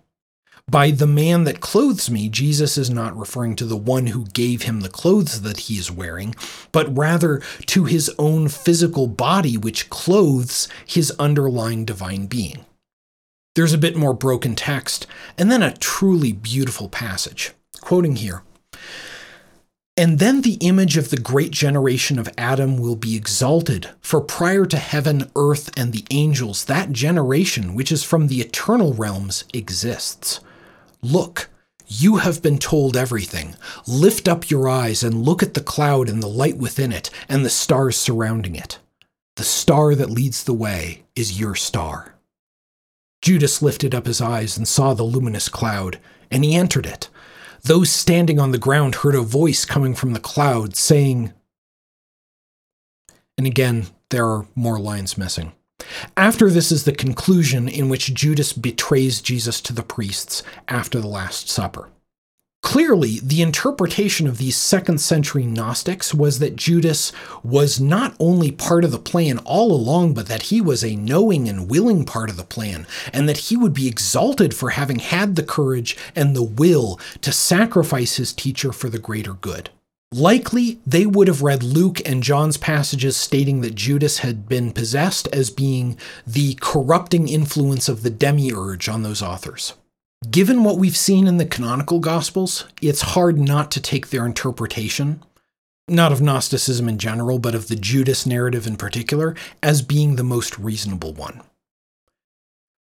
By 0.71 0.91
the 0.91 1.05
man 1.05 1.43
that 1.43 1.59
clothes 1.59 2.09
me, 2.09 2.29
Jesus 2.29 2.77
is 2.77 2.89
not 2.89 3.17
referring 3.17 3.57
to 3.57 3.65
the 3.65 3.75
one 3.75 4.07
who 4.07 4.23
gave 4.27 4.61
him 4.61 4.79
the 4.79 4.87
clothes 4.87 5.41
that 5.41 5.57
he 5.57 5.77
is 5.77 5.91
wearing, 5.91 6.33
but 6.71 6.97
rather 6.97 7.41
to 7.65 7.83
his 7.83 8.09
own 8.17 8.47
physical 8.47 9.07
body, 9.07 9.57
which 9.57 9.89
clothes 9.89 10.69
his 10.85 11.11
underlying 11.19 11.83
divine 11.83 12.25
being. 12.25 12.65
There's 13.53 13.73
a 13.73 13.77
bit 13.77 13.97
more 13.97 14.13
broken 14.13 14.55
text, 14.55 15.07
and 15.37 15.51
then 15.51 15.61
a 15.61 15.75
truly 15.75 16.31
beautiful 16.31 16.87
passage. 16.87 17.51
Quoting 17.81 18.15
here 18.15 18.41
And 19.97 20.19
then 20.19 20.39
the 20.39 20.57
image 20.61 20.95
of 20.95 21.09
the 21.09 21.17
great 21.17 21.51
generation 21.51 22.17
of 22.17 22.29
Adam 22.37 22.77
will 22.77 22.95
be 22.95 23.17
exalted, 23.17 23.89
for 23.99 24.21
prior 24.21 24.65
to 24.67 24.77
heaven, 24.77 25.29
earth, 25.35 25.69
and 25.75 25.91
the 25.91 26.05
angels, 26.11 26.63
that 26.63 26.93
generation, 26.93 27.75
which 27.75 27.91
is 27.91 28.05
from 28.05 28.27
the 28.27 28.39
eternal 28.39 28.93
realms, 28.93 29.43
exists. 29.53 30.39
Look, 31.01 31.49
you 31.87 32.17
have 32.17 32.41
been 32.41 32.57
told 32.57 32.95
everything. 32.95 33.55
Lift 33.87 34.27
up 34.27 34.49
your 34.49 34.69
eyes 34.69 35.03
and 35.03 35.25
look 35.25 35.41
at 35.43 35.55
the 35.55 35.61
cloud 35.61 36.07
and 36.07 36.21
the 36.21 36.27
light 36.27 36.57
within 36.57 36.91
it 36.91 37.09
and 37.27 37.43
the 37.43 37.49
stars 37.49 37.97
surrounding 37.97 38.55
it. 38.55 38.79
The 39.35 39.43
star 39.43 39.95
that 39.95 40.09
leads 40.09 40.43
the 40.43 40.53
way 40.53 41.03
is 41.15 41.39
your 41.39 41.55
star. 41.55 42.15
Judas 43.21 43.61
lifted 43.61 43.93
up 43.93 44.05
his 44.05 44.21
eyes 44.21 44.57
and 44.57 44.67
saw 44.67 44.93
the 44.93 45.03
luminous 45.03 45.47
cloud, 45.49 45.99
and 46.31 46.43
he 46.43 46.55
entered 46.55 46.85
it. 46.85 47.09
Those 47.63 47.91
standing 47.91 48.39
on 48.39 48.51
the 48.51 48.57
ground 48.57 48.95
heard 48.95 49.15
a 49.15 49.21
voice 49.21 49.65
coming 49.65 49.93
from 49.93 50.13
the 50.13 50.19
cloud 50.19 50.75
saying, 50.75 51.33
and 53.37 53.45
again, 53.45 53.87
there 54.09 54.27
are 54.27 54.47
more 54.55 54.79
lines 54.79 55.17
missing. 55.17 55.53
After 56.17 56.49
this 56.49 56.71
is 56.71 56.83
the 56.83 56.91
conclusion 56.91 57.67
in 57.67 57.89
which 57.89 58.13
Judas 58.13 58.53
betrays 58.53 59.21
Jesus 59.21 59.61
to 59.61 59.73
the 59.73 59.83
priests 59.83 60.43
after 60.67 60.99
the 60.99 61.07
Last 61.07 61.49
Supper. 61.49 61.89
Clearly, 62.61 63.19
the 63.23 63.41
interpretation 63.41 64.27
of 64.27 64.37
these 64.37 64.55
second 64.55 65.01
century 65.01 65.45
Gnostics 65.45 66.13
was 66.13 66.37
that 66.39 66.55
Judas 66.55 67.11
was 67.43 67.79
not 67.79 68.13
only 68.19 68.51
part 68.51 68.83
of 68.83 68.91
the 68.91 68.99
plan 68.99 69.39
all 69.39 69.71
along, 69.71 70.13
but 70.13 70.27
that 70.27 70.43
he 70.43 70.61
was 70.61 70.83
a 70.83 70.95
knowing 70.95 71.49
and 71.49 71.69
willing 71.69 72.05
part 72.05 72.29
of 72.29 72.37
the 72.37 72.43
plan, 72.43 72.85
and 73.11 73.27
that 73.27 73.49
he 73.49 73.57
would 73.57 73.73
be 73.73 73.87
exalted 73.87 74.53
for 74.53 74.69
having 74.69 74.99
had 74.99 75.35
the 75.35 75.43
courage 75.43 75.97
and 76.15 76.35
the 76.35 76.43
will 76.43 76.99
to 77.21 77.31
sacrifice 77.31 78.17
his 78.17 78.31
teacher 78.31 78.71
for 78.71 78.89
the 78.89 78.99
greater 78.99 79.33
good. 79.33 79.71
Likely, 80.13 80.79
they 80.85 81.05
would 81.05 81.29
have 81.29 81.41
read 81.41 81.63
Luke 81.63 82.01
and 82.05 82.21
John's 82.21 82.57
passages 82.57 83.15
stating 83.15 83.61
that 83.61 83.75
Judas 83.75 84.19
had 84.19 84.49
been 84.49 84.73
possessed 84.73 85.29
as 85.29 85.49
being 85.49 85.97
the 86.27 86.55
corrupting 86.55 87.29
influence 87.29 87.87
of 87.87 88.03
the 88.03 88.09
demiurge 88.09 88.89
on 88.89 89.03
those 89.03 89.21
authors. 89.21 89.73
Given 90.29 90.65
what 90.65 90.77
we've 90.77 90.97
seen 90.97 91.27
in 91.27 91.37
the 91.37 91.45
canonical 91.45 91.99
Gospels, 91.99 92.65
it's 92.81 93.01
hard 93.01 93.39
not 93.39 93.71
to 93.71 93.81
take 93.81 94.09
their 94.09 94.25
interpretation, 94.25 95.23
not 95.87 96.11
of 96.11 96.21
Gnosticism 96.21 96.89
in 96.89 96.97
general, 96.97 97.39
but 97.39 97.55
of 97.55 97.69
the 97.69 97.77
Judas 97.77 98.25
narrative 98.25 98.67
in 98.67 98.75
particular, 98.75 99.33
as 99.63 99.81
being 99.81 100.17
the 100.17 100.23
most 100.23 100.59
reasonable 100.59 101.13
one. 101.13 101.41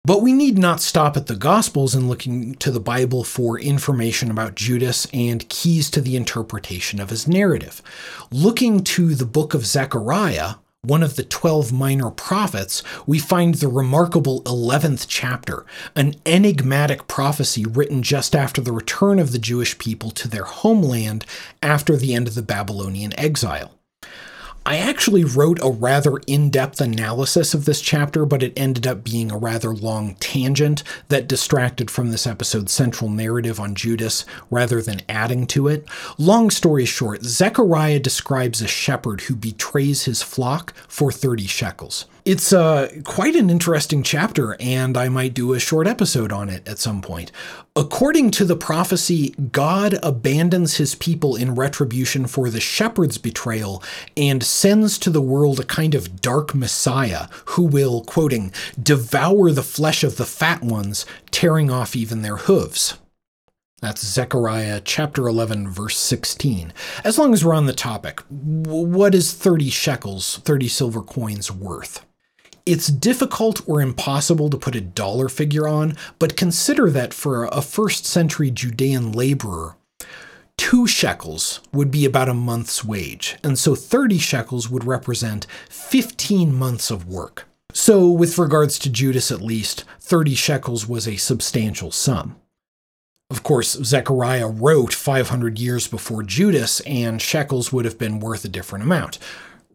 But 0.07 0.23
we 0.23 0.33
need 0.33 0.57
not 0.57 0.81
stop 0.81 1.17
at 1.17 1.27
the 1.27 1.35
Gospels 1.35 1.93
and 1.93 2.09
looking 2.09 2.55
to 2.57 2.71
the 2.71 2.79
Bible 2.79 3.25
for 3.25 3.59
information 3.59 4.31
about 4.31 4.55
Judas 4.55 5.09
and 5.13 5.49
keys 5.49 5.91
to 5.91 6.01
the 6.01 6.15
interpretation 6.15 7.01
of 7.01 7.11
his 7.11 7.27
narrative. 7.27 7.83
Looking 8.31 8.85
to 8.85 9.17
the 9.17 9.27
book 9.27 9.53
of 9.53 9.67
Zechariah, 9.67 10.55
one 10.83 11.03
of 11.03 11.17
the 11.17 11.25
12 11.25 11.73
minor 11.73 12.13
prophets, 12.13 12.85
we 13.05 13.19
find 13.19 13.57
the 13.57 13.67
remarkable 13.67 14.43
11th 14.43 15.07
chapter, 15.09 15.67
an 15.97 16.15
enigmatic 16.25 17.09
prophecy 17.09 17.65
written 17.65 18.05
just 18.05 18.37
after 18.37 18.61
the 18.61 18.71
return 18.71 19.19
of 19.19 19.33
the 19.33 19.41
Jewish 19.41 19.77
people 19.77 20.13
to 20.13 20.29
their 20.29 20.45
homeland 20.45 21.27
after 21.65 21.97
the 21.97 22.15
end 22.15 22.29
of 22.29 22.37
the 22.37 22.43
Babylonian 22.43 23.13
exile. 23.19 23.76
I 24.69 24.79
actually 24.79 25.23
wrote 25.23 25.61
a 25.63 25.71
rather 25.71 26.17
in 26.27 26.51
depth 26.51 26.81
analysis 26.81 27.55
of 27.55 27.67
this 27.67 27.81
chapter, 27.81 28.27
but 28.27 28.43
it 28.43 28.53
ended 28.57 28.85
up 28.85 29.05
being 29.05 29.31
a 29.31 29.39
rather 29.39 29.73
long 29.73 30.17
tangent 30.17 30.83
that 31.07 31.29
distracted 31.29 31.89
from 31.89 32.11
this 32.11 32.27
episode's 32.27 32.73
central 32.73 33.09
narrative 33.09 33.61
on 33.61 33.77
Judas 33.77 34.25
rather 34.51 34.83
than 34.83 35.03
adding 35.09 35.47
to 35.47 35.69
it. 35.69 35.87
Long 36.19 36.51
story 36.51 36.85
short, 36.85 37.23
Zechariah 37.23 38.01
describes 38.01 38.61
a 38.61 38.67
shepherd 38.67 39.21
who 39.21 39.37
betrays 39.37 40.07
his 40.07 40.21
flock 40.21 40.75
for 40.89 41.13
30 41.13 41.47
shekels. 41.47 42.07
It's 42.27 42.53
uh, 42.53 42.91
quite 43.05 43.37
an 43.37 43.51
interesting 43.51 44.03
chapter, 44.03 44.57
and 44.59 44.97
I 44.97 45.09
might 45.09 45.33
do 45.33 45.53
a 45.53 45.61
short 45.61 45.87
episode 45.87 46.33
on 46.33 46.49
it 46.49 46.67
at 46.67 46.81
some 46.81 47.01
point. 47.01 47.31
According 47.77 48.33
to 48.33 48.45
the 48.45 48.57
prophecy, 48.57 49.33
God 49.53 50.01
abandons 50.03 50.79
his 50.79 50.97
people 50.97 51.37
in 51.37 51.55
retribution 51.55 52.27
for 52.27 52.51
the 52.51 52.59
shepherd's 52.59 53.17
betrayal 53.17 53.81
and 54.17 54.43
sends 54.43 54.99
to 54.99 55.11
the 55.11 55.23
world 55.23 55.61
a 55.61 55.65
kind 55.65 55.95
of 55.95 56.21
dark 56.21 56.53
Messiah 56.53 57.29
who 57.45 57.63
will, 57.63 58.03
quoting, 58.03 58.53
devour 58.83 59.53
the 59.53 59.63
flesh 59.63 60.03
of 60.03 60.17
the 60.17 60.27
fat 60.27 60.65
ones, 60.65 61.07
tearing 61.31 61.71
off 61.71 61.95
even 61.95 62.23
their 62.23 62.39
hooves. 62.39 62.99
That's 63.81 64.05
Zechariah 64.05 64.81
chapter 64.85 65.29
11, 65.29 65.69
verse 65.69 65.97
16. 65.97 66.73
As 67.05 67.21
long 67.21 67.33
as 67.33 67.45
we're 67.45 67.55
on 67.55 67.67
the 67.67 67.73
topic, 67.73 68.21
what 68.29 69.15
is 69.15 69.33
30 69.33 69.71
shekels, 69.71 70.39
30 70.39 70.67
silver 70.67 71.03
coins, 71.03 71.53
worth? 71.53 72.05
It's 72.67 72.89
difficult 72.89 73.61
or 73.69 73.81
impossible 73.81 74.51
to 74.51 74.59
put 74.59 74.75
a 74.75 74.81
dollar 74.81 75.29
figure 75.29 75.69
on, 75.69 75.97
but 76.19 76.37
consider 76.37 76.91
that 76.91 77.15
for 77.15 77.45
a 77.45 77.63
first 77.63 78.05
century 78.05 78.51
Judean 78.51 79.13
laborer, 79.13 79.77
two 80.57 80.85
shekels 80.89 81.61
would 81.73 81.93
be 81.93 82.05
about 82.05 82.29
a 82.29 82.35
month's 82.35 82.85
wage, 82.85 83.37
and 83.45 83.57
so 83.57 83.77
30 83.77 84.19
shekels 84.19 84.69
would 84.69 84.83
represent 84.83 85.47
15 85.71 86.53
months 86.53 86.91
of 86.91 87.07
work. 87.07 87.47
So, 87.73 88.11
with 88.11 88.37
regards 88.37 88.81
to 88.81 88.91
Judas 88.91 89.31
at 89.31 89.41
least, 89.41 89.85
30 90.01 90.35
shekels 90.35 90.89
was 90.89 91.07
a 91.07 91.19
substantial 91.19 91.93
sum. 91.93 92.35
Of 93.31 93.45
course, 93.45 93.75
Zechariah 93.85 94.49
wrote 94.49 94.93
500 94.93 95.61
years 95.61 95.87
before 95.87 96.25
Judas, 96.25 96.81
and 96.81 97.23
shekels 97.23 97.73
would 97.73 97.85
have 97.85 97.99
been 97.99 98.19
worth 98.19 98.45
a 98.45 98.49
different 98.49 98.85
amount. 98.85 99.21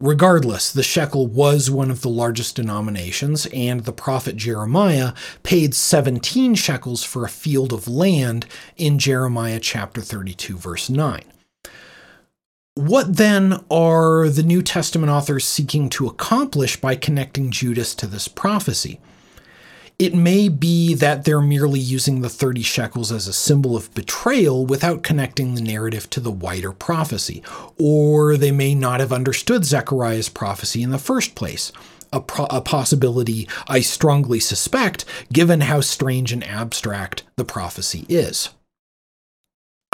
Regardless, 0.02 0.72
the 0.72 0.82
shekel 0.82 1.28
was 1.28 1.70
one 1.70 1.88
of 1.88 2.02
the 2.02 2.08
largest 2.08 2.56
denominations, 2.56 3.46
and 3.54 3.84
the 3.84 3.92
prophet 3.92 4.34
Jeremiah 4.34 5.12
paid 5.44 5.76
17 5.76 6.56
shekels 6.56 7.04
for 7.04 7.24
a 7.24 7.28
field 7.28 7.72
of 7.72 7.86
land 7.86 8.46
in 8.76 8.98
Jeremiah 8.98 9.60
chapter 9.60 10.00
32, 10.00 10.56
verse 10.56 10.90
9. 10.90 11.22
What 12.74 13.16
then 13.16 13.64
are 13.70 14.28
the 14.28 14.42
New 14.42 14.60
Testament 14.60 15.12
authors 15.12 15.44
seeking 15.44 15.88
to 15.90 16.08
accomplish 16.08 16.80
by 16.80 16.96
connecting 16.96 17.52
Judas 17.52 17.94
to 17.94 18.08
this 18.08 18.26
prophecy? 18.26 18.98
It 19.98 20.14
may 20.14 20.48
be 20.48 20.94
that 20.94 21.24
they're 21.24 21.40
merely 21.40 21.78
using 21.78 22.20
the 22.20 22.28
30 22.28 22.62
shekels 22.62 23.12
as 23.12 23.28
a 23.28 23.32
symbol 23.32 23.76
of 23.76 23.94
betrayal 23.94 24.66
without 24.66 25.02
connecting 25.02 25.54
the 25.54 25.60
narrative 25.60 26.10
to 26.10 26.20
the 26.20 26.30
wider 26.30 26.72
prophecy, 26.72 27.42
or 27.78 28.36
they 28.36 28.50
may 28.50 28.74
not 28.74 29.00
have 29.00 29.12
understood 29.12 29.64
Zechariah's 29.64 30.28
prophecy 30.28 30.82
in 30.82 30.90
the 30.90 30.98
first 30.98 31.34
place. 31.34 31.72
A, 32.12 32.20
pro- 32.20 32.46
a, 32.46 32.60
possibility 32.60 33.48
I 33.68 33.80
strongly 33.80 34.40
suspect, 34.40 35.04
given 35.32 35.62
how 35.62 35.80
strange 35.80 36.32
and 36.32 36.44
abstract 36.44 37.22
the 37.36 37.44
prophecy 37.44 38.04
is. 38.08 38.50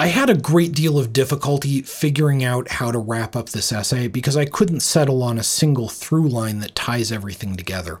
I 0.01 0.07
had 0.07 0.29
a 0.29 0.33
great 0.33 0.71
deal 0.71 0.97
of 0.97 1.11
difficulty 1.11 1.81
figuring 1.81 2.41
out 2.41 2.69
how 2.69 2.89
to 2.89 2.97
wrap 2.97 3.35
up 3.35 3.49
this 3.49 3.73
essay 3.73 4.07
because 4.07 4.37
I 4.37 4.45
couldn't 4.45 4.79
settle 4.79 5.21
on 5.21 5.37
a 5.37 5.43
single 5.43 5.89
through 5.89 6.29
line 6.29 6.59
that 6.59 6.73
ties 6.73 7.11
everything 7.11 7.57
together. 7.57 7.99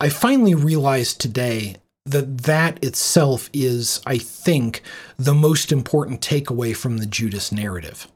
I 0.00 0.08
finally 0.08 0.54
realized 0.54 1.20
today 1.20 1.78
that 2.06 2.42
that 2.42 2.82
itself 2.82 3.50
is, 3.52 4.00
I 4.06 4.18
think, 4.18 4.82
the 5.16 5.34
most 5.34 5.72
important 5.72 6.20
takeaway 6.20 6.76
from 6.76 6.98
the 6.98 7.06
Judas 7.06 7.50
narrative. 7.50 8.06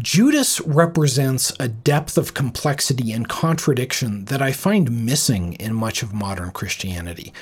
Judas 0.00 0.60
represents 0.62 1.52
a 1.60 1.68
depth 1.68 2.18
of 2.18 2.34
complexity 2.34 3.12
and 3.12 3.28
contradiction 3.28 4.24
that 4.24 4.42
I 4.42 4.50
find 4.50 5.06
missing 5.06 5.52
in 5.54 5.72
much 5.72 6.02
of 6.02 6.12
modern 6.12 6.50
Christianity. 6.50 7.32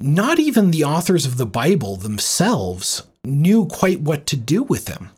Not 0.00 0.40
even 0.40 0.72
the 0.72 0.84
authors 0.84 1.26
of 1.26 1.36
the 1.36 1.46
Bible 1.46 1.96
themselves 1.96 3.04
knew 3.26 3.66
quite 3.66 4.00
what 4.00 4.26
to 4.26 4.36
do 4.36 4.62
with 4.62 4.88
him. 4.88 5.10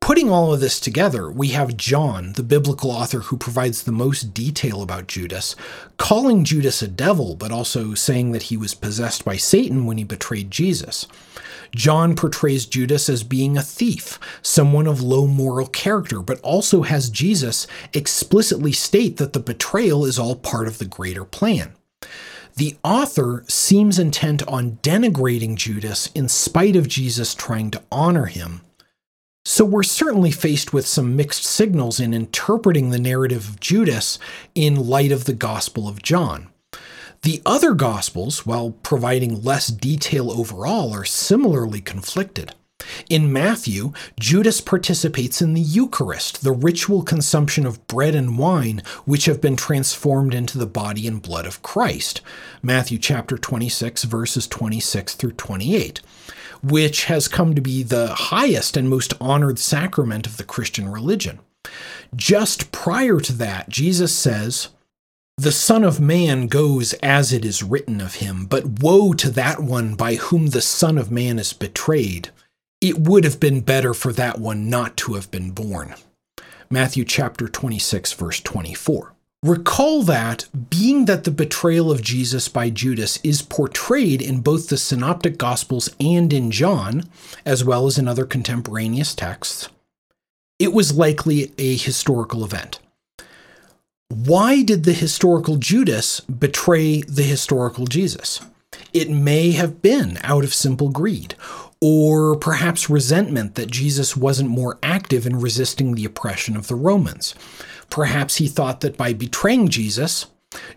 Putting 0.00 0.30
all 0.30 0.54
of 0.54 0.60
this 0.60 0.78
together, 0.78 1.28
we 1.28 1.48
have 1.48 1.76
John, 1.76 2.34
the 2.34 2.44
biblical 2.44 2.92
author 2.92 3.20
who 3.20 3.36
provides 3.36 3.82
the 3.82 3.90
most 3.90 4.32
detail 4.32 4.80
about 4.80 5.08
Judas, 5.08 5.56
calling 5.96 6.44
Judas 6.44 6.80
a 6.80 6.86
devil, 6.86 7.34
but 7.34 7.50
also 7.50 7.92
saying 7.94 8.30
that 8.30 8.44
he 8.44 8.56
was 8.56 8.72
possessed 8.72 9.24
by 9.24 9.36
Satan 9.36 9.84
when 9.84 9.98
he 9.98 10.04
betrayed 10.04 10.52
Jesus. 10.52 11.08
John 11.74 12.14
portrays 12.14 12.66
Judas 12.66 13.08
as 13.08 13.24
being 13.24 13.58
a 13.58 13.62
thief, 13.62 14.20
someone 14.42 14.86
of 14.86 15.02
low 15.02 15.26
moral 15.26 15.66
character, 15.66 16.20
but 16.22 16.40
also 16.40 16.82
has 16.82 17.10
Jesus 17.10 17.66
explicitly 17.92 18.70
state 18.70 19.16
that 19.16 19.32
the 19.32 19.40
betrayal 19.40 20.04
is 20.04 20.20
all 20.20 20.36
part 20.36 20.68
of 20.68 20.78
the 20.78 20.84
greater 20.84 21.24
plan. 21.24 21.72
The 22.56 22.76
author 22.82 23.44
seems 23.48 23.98
intent 23.98 24.42
on 24.48 24.78
denigrating 24.82 25.56
Judas 25.56 26.10
in 26.14 26.26
spite 26.26 26.74
of 26.74 26.88
Jesus 26.88 27.34
trying 27.34 27.70
to 27.72 27.82
honor 27.92 28.26
him. 28.26 28.62
So 29.44 29.62
we're 29.64 29.82
certainly 29.82 30.30
faced 30.30 30.72
with 30.72 30.86
some 30.86 31.14
mixed 31.16 31.44
signals 31.44 32.00
in 32.00 32.14
interpreting 32.14 32.88
the 32.88 32.98
narrative 32.98 33.46
of 33.46 33.60
Judas 33.60 34.18
in 34.54 34.88
light 34.88 35.12
of 35.12 35.26
the 35.26 35.34
Gospel 35.34 35.86
of 35.86 36.02
John. 36.02 36.48
The 37.22 37.42
other 37.44 37.74
Gospels, 37.74 38.46
while 38.46 38.70
providing 38.70 39.42
less 39.42 39.68
detail 39.68 40.30
overall, 40.30 40.94
are 40.94 41.04
similarly 41.04 41.82
conflicted. 41.82 42.54
In 43.08 43.32
Matthew, 43.32 43.92
Judas 44.18 44.60
participates 44.60 45.40
in 45.40 45.54
the 45.54 45.60
Eucharist, 45.60 46.42
the 46.42 46.52
ritual 46.52 47.02
consumption 47.02 47.64
of 47.64 47.86
bread 47.86 48.16
and 48.16 48.36
wine 48.36 48.82
which 49.04 49.26
have 49.26 49.40
been 49.40 49.54
transformed 49.54 50.34
into 50.34 50.58
the 50.58 50.66
body 50.66 51.06
and 51.06 51.22
blood 51.22 51.46
of 51.46 51.62
Christ. 51.62 52.20
Matthew 52.62 52.98
chapter 52.98 53.38
26 53.38 54.04
verses 54.04 54.48
26 54.48 55.14
through 55.14 55.32
28, 55.32 56.00
which 56.62 57.04
has 57.04 57.28
come 57.28 57.54
to 57.54 57.60
be 57.60 57.84
the 57.84 58.08
highest 58.08 58.76
and 58.76 58.90
most 58.90 59.14
honored 59.20 59.60
sacrament 59.60 60.26
of 60.26 60.36
the 60.36 60.44
Christian 60.44 60.88
religion. 60.88 61.38
Just 62.14 62.72
prior 62.72 63.20
to 63.20 63.32
that, 63.34 63.68
Jesus 63.68 64.14
says, 64.14 64.68
the 65.38 65.52
Son 65.52 65.84
of 65.84 66.00
Man 66.00 66.46
goes 66.46 66.94
as 66.94 67.32
it 67.32 67.44
is 67.44 67.62
written 67.62 68.00
of 68.00 68.16
him, 68.16 68.46
but 68.46 68.80
woe 68.80 69.12
to 69.12 69.30
that 69.30 69.60
one 69.60 69.94
by 69.94 70.14
whom 70.14 70.48
the 70.48 70.62
Son 70.62 70.96
of 70.96 71.10
Man 71.10 71.38
is 71.38 71.52
betrayed 71.52 72.30
it 72.80 72.98
would 72.98 73.24
have 73.24 73.40
been 73.40 73.60
better 73.60 73.94
for 73.94 74.12
that 74.12 74.38
one 74.38 74.68
not 74.68 74.96
to 74.98 75.14
have 75.14 75.30
been 75.30 75.50
born. 75.50 75.94
Matthew 76.68 77.04
chapter 77.04 77.48
26, 77.48 78.12
verse 78.14 78.40
24. 78.40 79.12
Recall 79.42 80.02
that, 80.02 80.48
being 80.70 81.04
that 81.04 81.24
the 81.24 81.30
betrayal 81.30 81.92
of 81.92 82.02
Jesus 82.02 82.48
by 82.48 82.70
Judas 82.70 83.18
is 83.22 83.42
portrayed 83.42 84.20
in 84.20 84.40
both 84.40 84.68
the 84.68 84.76
Synoptic 84.76 85.38
Gospels 85.38 85.88
and 86.00 86.32
in 86.32 86.50
John, 86.50 87.04
as 87.44 87.64
well 87.64 87.86
as 87.86 87.98
in 87.98 88.08
other 88.08 88.24
contemporaneous 88.24 89.14
texts, 89.14 89.68
it 90.58 90.72
was 90.72 90.96
likely 90.96 91.52
a 91.58 91.76
historical 91.76 92.44
event. 92.44 92.80
Why 94.08 94.62
did 94.62 94.84
the 94.84 94.92
historical 94.92 95.56
Judas 95.56 96.20
betray 96.20 97.02
the 97.02 97.22
historical 97.22 97.86
Jesus? 97.86 98.40
It 98.92 99.10
may 99.10 99.52
have 99.52 99.82
been 99.82 100.18
out 100.22 100.44
of 100.44 100.54
simple 100.54 100.88
greed, 100.88 101.34
or 101.88 102.34
perhaps 102.34 102.90
resentment 102.90 103.54
that 103.54 103.70
Jesus 103.70 104.16
wasn't 104.16 104.50
more 104.50 104.76
active 104.82 105.24
in 105.24 105.38
resisting 105.38 105.94
the 105.94 106.04
oppression 106.04 106.56
of 106.56 106.66
the 106.66 106.74
Romans. 106.74 107.32
Perhaps 107.90 108.36
he 108.36 108.48
thought 108.48 108.80
that 108.80 108.96
by 108.96 109.12
betraying 109.12 109.68
Jesus, 109.68 110.26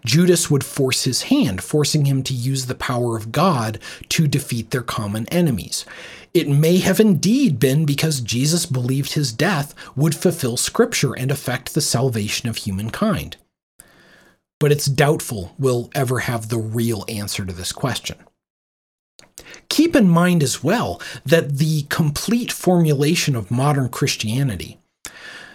Judas 0.06 0.52
would 0.52 0.63
force 0.63 1.06
his 1.06 1.24
hand, 1.24 1.63
forcing 1.63 2.06
him 2.06 2.22
to 2.22 2.34
use 2.36 2.67
the 2.67 2.76
power 2.76 3.17
of 3.17 3.32
God 3.32 3.80
to 4.10 4.28
defeat 4.28 4.69
their 4.69 4.84
common 4.84 5.28
enemies. 5.30 5.84
It 6.36 6.48
may 6.48 6.78
have 6.78 7.00
indeed 7.00 7.58
been 7.58 7.86
because 7.86 8.22
Jesus 8.22 8.67
believed 8.67 9.13
his 9.13 9.34
death 9.34 9.74
would 9.95 10.13
fulfill 10.13 10.58
Scripture 10.58 11.17
and 11.17 11.32
affect 11.32 11.74
the 11.74 11.82
salvation 11.82 12.48
of 12.48 12.58
humankind. 12.58 13.36
But 14.60 14.72
it's 14.72 14.86
doubtful 14.86 15.56
we'll 15.58 15.89
ever 15.95 16.19
have 16.19 16.50
the 16.50 16.60
real 16.60 17.04
answer 17.08 17.45
to 17.45 17.54
this 17.54 17.72
question. 17.72 18.17
Keep 19.69 19.95
in 19.95 20.10
mind 20.10 20.43
as 20.43 20.63
well 20.63 21.02
that 21.25 21.58
the 21.58 21.84
complete 21.84 22.52
formulation 22.52 23.36
of 23.36 23.52
modern 23.52 23.89
Christianity, 23.89 24.80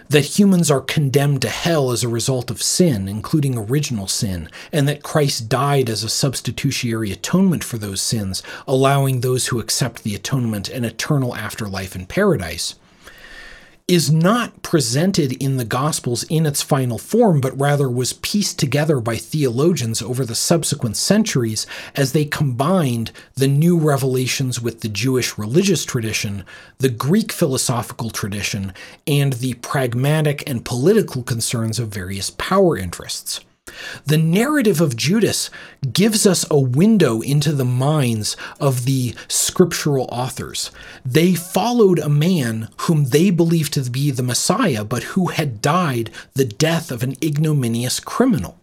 that 0.09 0.39
humans 0.39 0.69
are 0.69 0.81
condemned 0.81 1.41
to 1.41 1.49
hell 1.49 1.91
as 1.91 2.03
a 2.03 2.07
result 2.09 2.51
of 2.51 2.61
sin, 2.61 3.07
including 3.07 3.57
original 3.57 4.07
sin, 4.07 4.49
and 4.71 4.87
that 4.87 5.03
Christ 5.03 5.49
died 5.49 5.89
as 5.89 6.03
a 6.03 6.09
substitutionary 6.09 7.11
atonement 7.11 7.63
for 7.63 7.77
those 7.77 8.01
sins, 8.01 8.43
allowing 8.67 9.21
those 9.21 9.47
who 9.47 9.59
accept 9.59 10.03
the 10.03 10.15
atonement 10.15 10.69
an 10.69 10.85
eternal 10.85 11.35
afterlife 11.35 11.95
in 11.95 12.05
paradise 12.05 12.75
is 13.87 14.11
not 14.11 14.63
presented 14.63 15.31
in 15.33 15.57
the 15.57 15.65
Gospels 15.65 16.23
in 16.23 16.47
its 16.47 16.63
final 16.63 16.97
form, 16.97 17.39
but 17.39 17.59
rather 17.59 17.87
was 17.87 18.13
pieced 18.13 18.57
together 18.57 18.99
by 18.99 19.15
theologians 19.15 20.01
over 20.01 20.25
the 20.25 20.33
subsequent 20.33 20.97
centuries 20.97 21.67
as 21.95 22.11
they 22.11 22.25
combined 22.25 23.11
the 23.35 23.47
new 23.47 23.77
revelations 23.77 24.59
with 24.59 24.81
the 24.81 24.89
Jewish 24.89 25.37
religious 25.37 25.85
tradition, 25.85 26.43
the 26.79 26.89
Greek 26.89 27.31
philosophical 27.31 28.09
tradition, 28.09 28.73
and 29.05 29.33
the 29.33 29.53
pragmatic 29.55 30.43
and 30.49 30.65
political 30.65 31.21
concerns 31.21 31.77
of 31.77 31.89
various 31.89 32.31
power 32.31 32.75
interests. 32.75 33.41
The 34.05 34.17
narrative 34.17 34.81
of 34.81 34.95
Judas 34.95 35.49
gives 35.91 36.25
us 36.25 36.45
a 36.49 36.59
window 36.59 37.21
into 37.21 37.51
the 37.51 37.65
minds 37.65 38.37
of 38.59 38.85
the 38.85 39.15
scriptural 39.27 40.07
authors. 40.11 40.71
They 41.05 41.33
followed 41.33 41.99
a 41.99 42.09
man 42.09 42.69
whom 42.81 43.05
they 43.05 43.29
believed 43.29 43.73
to 43.73 43.89
be 43.89 44.11
the 44.11 44.23
Messiah, 44.23 44.83
but 44.83 45.03
who 45.03 45.27
had 45.27 45.61
died 45.61 46.11
the 46.33 46.45
death 46.45 46.91
of 46.91 47.03
an 47.03 47.15
ignominious 47.21 47.99
criminal. 47.99 48.59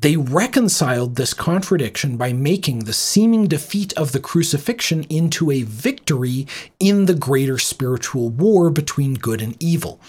They 0.00 0.16
reconciled 0.16 1.16
this 1.16 1.34
contradiction 1.34 2.16
by 2.16 2.32
making 2.32 2.80
the 2.80 2.92
seeming 2.94 3.46
defeat 3.46 3.92
of 3.98 4.12
the 4.12 4.20
crucifixion 4.20 5.04
into 5.10 5.50
a 5.50 5.62
victory 5.62 6.46
in 6.78 7.04
the 7.04 7.14
greater 7.14 7.58
spiritual 7.58 8.30
war 8.30 8.70
between 8.70 9.14
good 9.14 9.42
and 9.42 9.62
evil. 9.62 10.00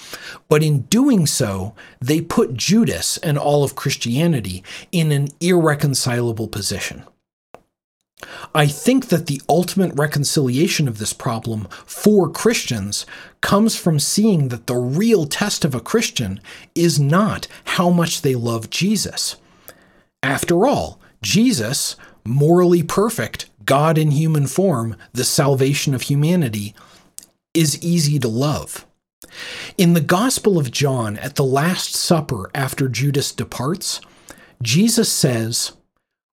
But 0.47 0.63
in 0.63 0.83
doing 0.83 1.25
so, 1.25 1.75
they 1.99 2.21
put 2.21 2.55
Judas 2.55 3.17
and 3.17 3.37
all 3.37 3.65
of 3.65 3.75
Christianity 3.75 4.63
in 4.93 5.11
an 5.11 5.27
irreconcilable 5.41 6.47
position. 6.47 7.03
I 8.55 8.67
think 8.67 9.07
that 9.07 9.25
the 9.25 9.41
ultimate 9.49 9.93
reconciliation 9.95 10.87
of 10.87 10.99
this 10.99 11.11
problem 11.11 11.67
for 11.85 12.29
Christians 12.29 13.05
comes 13.41 13.75
from 13.75 13.99
seeing 13.99 14.49
that 14.49 14.67
the 14.67 14.75
real 14.75 15.25
test 15.25 15.65
of 15.65 15.75
a 15.75 15.81
Christian 15.81 16.39
is 16.75 16.97
not 16.97 17.47
how 17.65 17.89
much 17.89 18.21
they 18.21 18.35
love 18.35 18.69
Jesus 18.69 19.35
After 20.23 20.65
all, 20.65 20.99
Jesus, 21.21 21.95
morally 22.23 22.83
perfect, 22.83 23.49
God 23.65 23.97
in 23.97 24.11
human 24.11 24.47
form, 24.47 24.95
the 25.13 25.23
salvation 25.23 25.93
of 25.93 26.03
humanity, 26.03 26.75
is 27.53 27.81
easy 27.83 28.19
to 28.19 28.27
love. 28.27 28.85
In 29.77 29.93
the 29.93 30.01
Gospel 30.01 30.57
of 30.57 30.71
John, 30.71 31.17
at 31.17 31.35
the 31.35 31.43
Last 31.43 31.95
Supper 31.95 32.49
after 32.53 32.87
Judas 32.87 33.31
departs, 33.31 34.01
Jesus 34.61 35.11
says, 35.11 35.73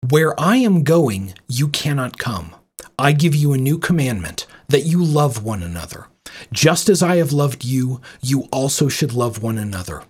Where 0.09 0.39
I 0.39 0.57
am 0.57 0.83
going, 0.83 1.33
you 1.47 1.67
cannot 1.67 2.17
come. 2.17 2.55
I 2.97 3.11
give 3.11 3.35
you 3.35 3.53
a 3.53 3.57
new 3.57 3.77
commandment 3.77 4.47
that 4.67 4.85
you 4.85 5.03
love 5.03 5.43
one 5.43 5.61
another. 5.61 6.07
Just 6.51 6.89
as 6.89 7.03
I 7.03 7.17
have 7.17 7.33
loved 7.33 7.63
you, 7.63 8.01
you 8.21 8.47
also 8.51 8.87
should 8.87 9.13
love 9.13 9.43
one 9.43 9.57
another. 9.57 10.03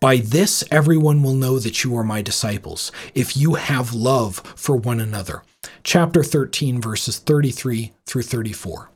By 0.00 0.16
this, 0.16 0.64
everyone 0.70 1.22
will 1.22 1.34
know 1.34 1.58
that 1.58 1.84
you 1.84 1.96
are 1.96 2.04
my 2.04 2.22
disciples, 2.22 2.92
if 3.14 3.36
you 3.36 3.54
have 3.54 3.94
love 3.94 4.36
for 4.56 4.76
one 4.76 5.00
another. 5.00 5.42
Chapter 5.84 6.22
13, 6.22 6.80
verses 6.80 7.18
33 7.18 7.92
through 8.06 8.22
34. 8.22 8.90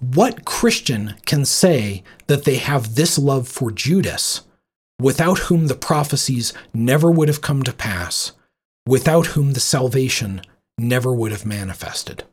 What 0.00 0.44
Christian 0.44 1.14
can 1.24 1.44
say 1.44 2.02
that 2.26 2.44
they 2.44 2.56
have 2.56 2.94
this 2.94 3.18
love 3.18 3.48
for 3.48 3.70
Judas, 3.70 4.42
without 5.00 5.38
whom 5.40 5.66
the 5.66 5.74
prophecies 5.74 6.52
never 6.72 7.10
would 7.10 7.28
have 7.28 7.40
come 7.40 7.62
to 7.62 7.72
pass, 7.72 8.32
without 8.86 9.28
whom 9.28 9.52
the 9.52 9.60
salvation 9.60 10.42
never 10.78 11.14
would 11.14 11.32
have 11.32 11.46
manifested? 11.46 12.24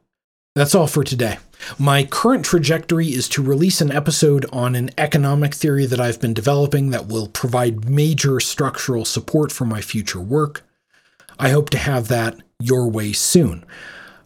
That's 0.54 0.76
all 0.76 0.88
for 0.88 1.06
today. 1.06 1.38
My 1.80 2.04
current 2.04 2.44
trajectory 2.44 3.08
is 3.08 3.30
to 3.30 3.42
release 3.42 3.80
an 3.80 3.92
episode 3.92 4.46
on 4.52 4.76
an 4.76 4.90
economic 4.98 5.56
theory 5.56 5.86
that 5.86 6.00
I've 6.00 6.20
been 6.20 6.34
developing 6.34 6.90
that 6.90 7.08
will 7.08 7.28
provide 7.30 7.90
major 7.90 8.42
structural 8.42 9.06
support 9.06 9.54
for 9.54 9.64
my 9.64 9.80
future 9.80 10.20
work. 10.20 10.68
I 11.40 11.50
hope 11.50 11.70
to 11.70 11.78
have 11.78 12.10
that 12.10 12.36
your 12.60 12.90
way 12.90 13.14
soon. 13.14 13.64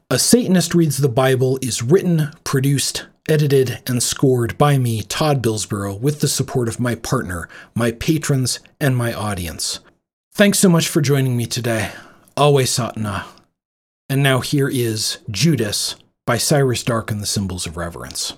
A 0.09 0.17
Satanist 0.17 0.73
Reads 0.73 0.97
the 0.97 1.09
Bible 1.09 1.59
is 1.61 1.83
written, 1.83 2.31
produced, 2.43 3.05
edited, 3.29 3.83
and 3.85 4.01
scored 4.01 4.57
by 4.57 4.79
me, 4.79 5.03
Todd 5.03 5.43
Billsborough, 5.43 5.95
with 5.95 6.21
the 6.21 6.27
support 6.27 6.67
of 6.67 6.79
my 6.79 6.95
partner, 6.95 7.47
my 7.75 7.91
patrons, 7.91 8.59
and 8.79 8.97
my 8.97 9.13
audience. 9.13 9.79
Thanks 10.33 10.57
so 10.57 10.69
much 10.69 10.87
for 10.87 11.01
joining 11.01 11.37
me 11.37 11.45
today. 11.45 11.91
Always 12.35 12.71
Satana. 12.71 13.25
And 14.09 14.23
now 14.23 14.39
here 14.39 14.69
is 14.69 15.19
Judas 15.29 15.95
by 16.25 16.37
Cyrus 16.37 16.83
Dark 16.83 17.11
and 17.11 17.21
the 17.21 17.27
Symbols 17.27 17.67
of 17.67 17.77
Reverence. 17.77 18.33